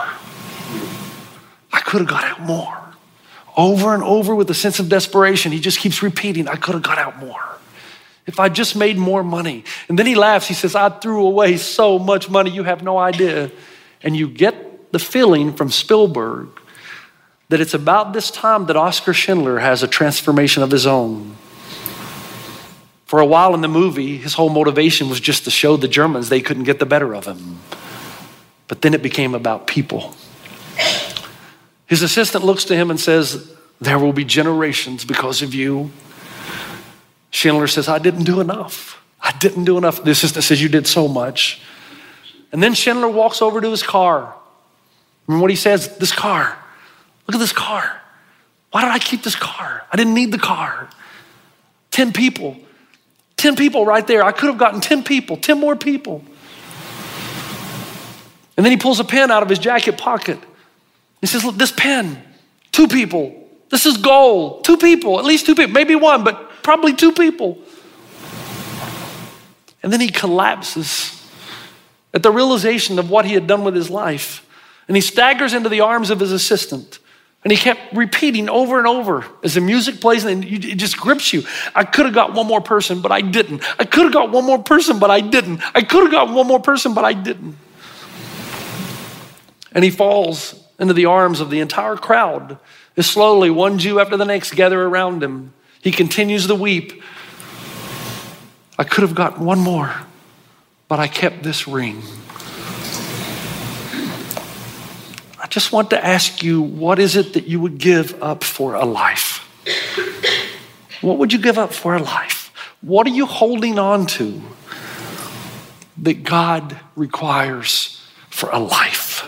I 1.72 1.80
could 1.80 2.00
have 2.00 2.08
got 2.08 2.24
out 2.24 2.40
more. 2.40 2.76
Over 3.56 3.94
and 3.94 4.02
over 4.02 4.34
with 4.34 4.50
a 4.50 4.54
sense 4.54 4.78
of 4.78 4.88
desperation, 4.88 5.52
he 5.52 5.60
just 5.60 5.78
keeps 5.78 6.02
repeating, 6.02 6.48
I 6.48 6.56
could 6.56 6.74
have 6.74 6.82
got 6.82 6.98
out 6.98 7.18
more. 7.18 7.42
If 8.26 8.38
I 8.38 8.50
just 8.50 8.76
made 8.76 8.98
more 8.98 9.22
money. 9.22 9.64
And 9.88 9.98
then 9.98 10.04
he 10.04 10.14
laughs. 10.14 10.46
He 10.46 10.54
says, 10.54 10.74
I 10.74 10.90
threw 10.90 11.26
away 11.26 11.56
so 11.56 11.98
much 11.98 12.28
money, 12.28 12.50
you 12.50 12.62
have 12.62 12.82
no 12.82 12.98
idea. 12.98 13.50
And 14.02 14.14
you 14.14 14.28
get 14.28 14.92
the 14.92 14.98
feeling 14.98 15.54
from 15.54 15.70
Spielberg 15.70 16.48
that 17.48 17.60
it's 17.60 17.74
about 17.74 18.12
this 18.12 18.30
time 18.30 18.66
that 18.66 18.76
Oskar 18.76 19.14
Schindler 19.14 19.58
has 19.58 19.82
a 19.82 19.88
transformation 19.88 20.62
of 20.62 20.70
his 20.70 20.86
own. 20.86 21.36
For 23.06 23.20
a 23.20 23.26
while 23.26 23.54
in 23.54 23.62
the 23.62 23.68
movie, 23.68 24.18
his 24.18 24.34
whole 24.34 24.50
motivation 24.50 25.08
was 25.08 25.18
just 25.18 25.44
to 25.44 25.50
show 25.50 25.78
the 25.78 25.88
Germans 25.88 26.28
they 26.28 26.42
couldn't 26.42 26.64
get 26.64 26.78
the 26.78 26.86
better 26.86 27.14
of 27.14 27.24
him. 27.24 27.58
But 28.66 28.82
then 28.82 28.92
it 28.92 29.02
became 29.02 29.34
about 29.34 29.66
people. 29.66 30.14
His 31.86 32.02
assistant 32.02 32.44
looks 32.44 32.64
to 32.66 32.76
him 32.76 32.90
and 32.90 33.00
says, 33.00 33.50
There 33.80 33.98
will 33.98 34.12
be 34.12 34.26
generations 34.26 35.06
because 35.06 35.40
of 35.40 35.54
you. 35.54 35.90
Schindler 37.30 37.66
says, 37.66 37.88
I 37.88 37.98
didn't 37.98 38.24
do 38.24 38.40
enough. 38.40 39.02
I 39.22 39.32
didn't 39.38 39.64
do 39.64 39.78
enough. 39.78 40.04
The 40.04 40.10
assistant 40.10 40.44
says, 40.44 40.60
You 40.60 40.68
did 40.68 40.86
so 40.86 41.08
much. 41.08 41.62
And 42.52 42.62
then 42.62 42.74
Schindler 42.74 43.08
walks 43.08 43.40
over 43.40 43.62
to 43.62 43.70
his 43.70 43.82
car. 43.82 44.34
Remember 45.26 45.42
what 45.42 45.50
he 45.50 45.56
says, 45.56 45.96
This 45.96 46.12
car, 46.12 46.58
look 47.28 47.34
at 47.34 47.38
this 47.38 47.52
car. 47.52 48.00
Why 48.72 48.82
did 48.82 48.90
I 48.90 48.98
keep 48.98 49.22
this 49.22 49.36
car? 49.36 49.84
I 49.92 49.96
didn't 49.96 50.14
need 50.14 50.32
the 50.32 50.38
car. 50.38 50.90
10 51.92 52.12
people. 52.12 52.56
10 53.36 53.54
people 53.54 53.86
right 53.86 54.06
there. 54.06 54.24
I 54.24 54.32
could 54.32 54.48
have 54.48 54.58
gotten 54.58 54.80
10 54.80 55.04
people, 55.04 55.36
10 55.36 55.60
more 55.60 55.76
people. 55.76 56.24
And 58.56 58.66
then 58.66 58.72
he 58.72 58.76
pulls 58.76 58.98
a 58.98 59.04
pen 59.04 59.30
out 59.30 59.44
of 59.44 59.48
his 59.48 59.60
jacket 59.60 59.96
pocket. 59.96 60.38
He 61.20 61.28
says, 61.28 61.44
Look, 61.44 61.56
this 61.56 61.70
pen, 61.70 62.20
two 62.72 62.88
people. 62.88 63.48
This 63.70 63.86
is 63.86 63.98
gold. 63.98 64.64
Two 64.64 64.76
people, 64.76 65.18
at 65.18 65.24
least 65.24 65.46
two 65.46 65.54
people, 65.54 65.72
maybe 65.72 65.94
one, 65.94 66.24
but 66.24 66.62
probably 66.62 66.94
two 66.94 67.12
people. 67.12 67.58
And 69.82 69.92
then 69.92 70.00
he 70.00 70.08
collapses 70.08 71.14
at 72.12 72.22
the 72.22 72.30
realization 72.32 72.98
of 72.98 73.10
what 73.10 73.24
he 73.24 73.34
had 73.34 73.46
done 73.46 73.62
with 73.62 73.74
his 73.74 73.90
life. 73.90 74.44
And 74.88 74.96
he 74.96 75.00
staggers 75.00 75.52
into 75.52 75.68
the 75.68 75.80
arms 75.80 76.10
of 76.10 76.18
his 76.18 76.32
assistant. 76.32 76.98
And 77.44 77.52
he 77.52 77.56
kept 77.56 77.94
repeating 77.94 78.48
over 78.48 78.78
and 78.78 78.86
over 78.86 79.24
as 79.44 79.54
the 79.54 79.60
music 79.60 80.00
plays, 80.00 80.24
and 80.24 80.44
it 80.44 80.76
just 80.76 80.96
grips 80.96 81.32
you. 81.32 81.44
I 81.74 81.84
could 81.84 82.06
have 82.06 82.14
got 82.14 82.34
one 82.34 82.46
more 82.46 82.60
person, 82.60 83.00
but 83.00 83.12
I 83.12 83.20
didn't. 83.20 83.62
I 83.78 83.84
could 83.84 84.04
have 84.04 84.12
got 84.12 84.32
one 84.32 84.44
more 84.44 84.62
person, 84.62 84.98
but 84.98 85.10
I 85.10 85.20
didn't. 85.20 85.62
I 85.74 85.82
could 85.82 86.02
have 86.02 86.10
got 86.10 86.32
one 86.32 86.46
more 86.46 86.60
person, 86.60 86.94
but 86.94 87.04
I 87.04 87.12
didn't. 87.12 87.56
And 89.72 89.84
he 89.84 89.90
falls 89.90 90.60
into 90.78 90.94
the 90.94 91.06
arms 91.06 91.40
of 91.40 91.50
the 91.50 91.60
entire 91.60 91.96
crowd 91.96 92.58
as 92.96 93.06
slowly 93.06 93.50
one 93.50 93.78
Jew 93.78 94.00
after 94.00 94.16
the 94.16 94.24
next 94.24 94.54
gather 94.54 94.82
around 94.82 95.22
him. 95.22 95.52
He 95.80 95.92
continues 95.92 96.48
to 96.48 96.54
weep. 96.56 97.02
I 98.76 98.84
could 98.84 99.02
have 99.02 99.14
gotten 99.14 99.44
one 99.44 99.60
more, 99.60 99.94
but 100.88 100.98
I 100.98 101.06
kept 101.06 101.44
this 101.44 101.68
ring. 101.68 102.02
I 105.48 105.50
just 105.50 105.72
want 105.72 105.88
to 105.90 106.04
ask 106.04 106.42
you 106.42 106.60
what 106.60 106.98
is 106.98 107.16
it 107.16 107.32
that 107.32 107.46
you 107.46 107.58
would 107.58 107.78
give 107.78 108.22
up 108.22 108.44
for 108.44 108.74
a 108.74 108.84
life? 108.84 109.48
What 111.00 111.16
would 111.16 111.32
you 111.32 111.38
give 111.38 111.56
up 111.56 111.72
for 111.72 111.94
a 111.96 112.02
life? 112.02 112.52
What 112.82 113.06
are 113.06 113.10
you 113.10 113.24
holding 113.24 113.78
on 113.78 114.04
to 114.18 114.42
that 116.02 116.22
God 116.22 116.78
requires 116.96 117.98
for 118.28 118.50
a 118.50 118.58
life? 118.58 119.24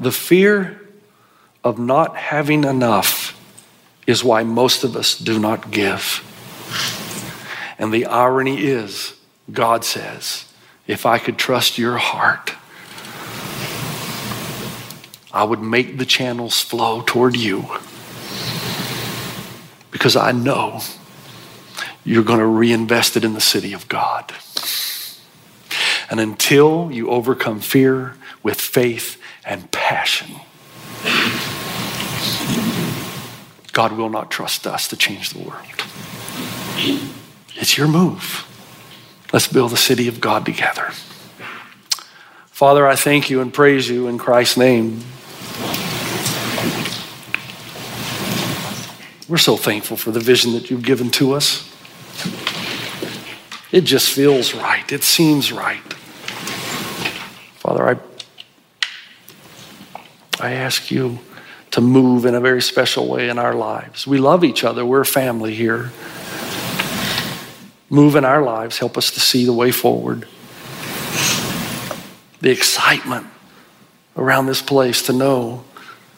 The 0.00 0.12
fear 0.12 0.80
of 1.62 1.78
not 1.78 2.16
having 2.16 2.64
enough 2.64 3.38
is 4.06 4.24
why 4.24 4.44
most 4.44 4.82
of 4.82 4.96
us 4.96 5.18
do 5.18 5.38
not 5.38 5.70
give. 5.70 6.22
And 7.78 7.92
the 7.92 8.06
irony 8.06 8.64
is, 8.64 9.12
God 9.52 9.84
says, 9.84 10.44
if 10.86 11.06
I 11.06 11.18
could 11.18 11.38
trust 11.38 11.78
your 11.78 11.96
heart, 11.96 12.52
I 15.32 15.44
would 15.44 15.60
make 15.60 15.98
the 15.98 16.06
channels 16.06 16.60
flow 16.60 17.02
toward 17.02 17.36
you 17.36 17.66
because 19.90 20.16
I 20.16 20.32
know 20.32 20.80
you're 22.04 22.24
going 22.24 22.38
to 22.38 22.46
reinvest 22.46 23.16
it 23.16 23.24
in 23.24 23.34
the 23.34 23.40
city 23.40 23.72
of 23.72 23.88
God. 23.88 24.32
And 26.08 26.20
until 26.20 26.90
you 26.92 27.10
overcome 27.10 27.60
fear 27.60 28.16
with 28.42 28.60
faith 28.60 29.20
and 29.44 29.70
passion, 29.72 30.36
God 33.72 33.92
will 33.92 34.08
not 34.08 34.30
trust 34.30 34.66
us 34.66 34.88
to 34.88 34.96
change 34.96 35.30
the 35.30 35.40
world. 35.40 35.66
It's 37.56 37.76
your 37.76 37.88
move. 37.88 38.46
Let's 39.32 39.48
build 39.48 39.72
the 39.72 39.76
city 39.76 40.08
of 40.08 40.20
God 40.20 40.46
together. 40.46 40.90
Father, 42.46 42.86
I 42.86 42.96
thank 42.96 43.28
you 43.28 43.40
and 43.40 43.52
praise 43.52 43.88
you 43.88 44.06
in 44.08 44.18
Christ's 44.18 44.56
name. 44.56 45.00
We're 49.28 49.38
so 49.38 49.56
thankful 49.56 49.96
for 49.96 50.12
the 50.12 50.20
vision 50.20 50.52
that 50.52 50.70
you've 50.70 50.84
given 50.84 51.10
to 51.12 51.32
us. 51.32 51.70
It 53.72 53.82
just 53.82 54.10
feels 54.10 54.54
right. 54.54 54.90
It 54.92 55.02
seems 55.02 55.52
right. 55.52 55.82
Father, 57.58 57.88
I, 57.88 57.96
I 60.40 60.52
ask 60.52 60.90
you 60.90 61.18
to 61.72 61.80
move 61.80 62.24
in 62.24 62.34
a 62.34 62.40
very 62.40 62.62
special 62.62 63.08
way 63.08 63.28
in 63.28 63.38
our 63.38 63.54
lives. 63.54 64.06
We 64.06 64.18
love 64.18 64.44
each 64.44 64.62
other. 64.64 64.86
We're 64.86 65.04
family 65.04 65.54
here. 65.54 65.90
Move 67.88 68.16
in 68.16 68.24
our 68.24 68.42
lives. 68.42 68.78
Help 68.78 68.98
us 68.98 69.10
to 69.12 69.20
see 69.20 69.44
the 69.44 69.52
way 69.52 69.70
forward. 69.70 70.26
The 72.40 72.50
excitement 72.50 73.26
around 74.16 74.46
this 74.46 74.62
place 74.62 75.02
to 75.02 75.12
know 75.12 75.64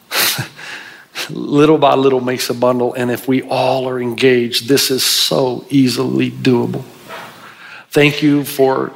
little 1.29 1.77
by 1.77 1.95
little 1.95 2.21
makes 2.21 2.49
a 2.49 2.53
bundle. 2.53 2.93
And 2.93 3.11
if 3.11 3.27
we 3.27 3.41
all 3.43 3.87
are 3.87 4.01
engaged, 4.01 4.67
this 4.67 4.89
is 4.89 5.03
so 5.03 5.65
easily 5.69 6.31
doable. 6.31 6.83
Thank 7.89 8.21
you 8.21 8.43
for 8.43 8.93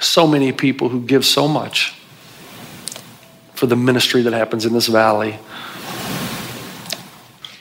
so 0.00 0.26
many 0.26 0.52
people 0.52 0.88
who 0.88 1.00
give 1.00 1.24
so 1.24 1.48
much 1.48 1.94
for 3.54 3.66
the 3.66 3.76
ministry 3.76 4.22
that 4.22 4.32
happens 4.32 4.64
in 4.64 4.72
this 4.72 4.86
valley. 4.86 5.38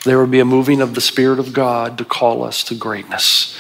There 0.08 0.18
will 0.18 0.26
be 0.26 0.40
a 0.40 0.46
moving 0.46 0.80
of 0.80 0.96
the 0.96 1.02
Spirit 1.02 1.38
of 1.38 1.52
God 1.52 1.98
to 1.98 2.06
call 2.06 2.42
us 2.42 2.64
to 2.64 2.76
greatness. 2.76 3.60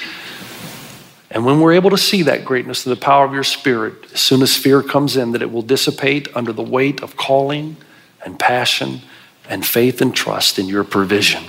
And 1.29 1.43
when 1.45 1.59
we're 1.59 1.73
able 1.73 1.89
to 1.89 1.97
see 1.97 2.21
that 2.21 2.45
greatness 2.45 2.83
through 2.83 2.95
the 2.95 3.01
power 3.01 3.25
of 3.25 3.33
your 3.33 3.43
Spirit, 3.43 4.13
as 4.13 4.21
soon 4.21 4.41
as 4.41 4.55
fear 4.55 4.81
comes 4.81 5.17
in, 5.17 5.33
that 5.33 5.41
it 5.41 5.51
will 5.51 5.61
dissipate 5.61 6.33
under 6.33 6.53
the 6.53 6.63
weight 6.63 7.03
of 7.03 7.17
calling 7.17 7.75
and 8.23 8.39
passion 8.39 9.01
and 9.49 9.65
faith 9.65 9.99
and 9.99 10.15
trust 10.15 10.57
in 10.57 10.67
your 10.67 10.85
provision 10.85 11.43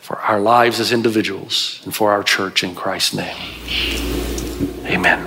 for 0.00 0.18
our 0.20 0.40
lives 0.40 0.78
as 0.78 0.92
individuals 0.92 1.80
and 1.84 1.92
for 1.92 2.12
our 2.12 2.22
church 2.22 2.62
in 2.62 2.76
Christ's 2.76 3.14
name. 3.14 3.36
Amen. 4.86 5.26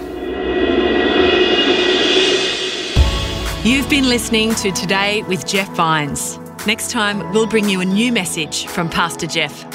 You've 3.65 3.89
been 3.89 4.08
listening 4.08 4.56
to 4.56 4.71
Today 4.71 5.21
with 5.23 5.45
Jeff 5.45 5.67
Vines. 5.76 6.39
Next 6.65 6.91
time, 6.91 7.34
we'll 7.34 7.45
bring 7.45 7.67
you 7.67 7.82
a 7.82 7.86
new 7.86 8.13
message 8.13 8.67
from 8.67 8.89
Pastor 8.89 9.28
Jeff. 9.28 9.65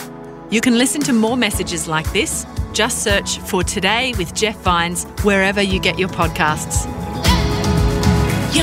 You 0.51 0.62
can 0.62 0.79
listen 0.79 1.03
to 1.03 1.12
more 1.12 1.37
messages 1.37 1.87
like 1.87 2.11
this. 2.14 2.46
Just 2.72 3.03
search 3.03 3.40
for 3.40 3.62
Today 3.62 4.14
with 4.16 4.33
Jeff 4.35 4.57
Vines 4.61 5.05
wherever 5.22 5.61
you 5.61 5.81
get 5.81 5.98
your 5.98 6.09
podcasts. 6.09 6.87
You 8.55 8.62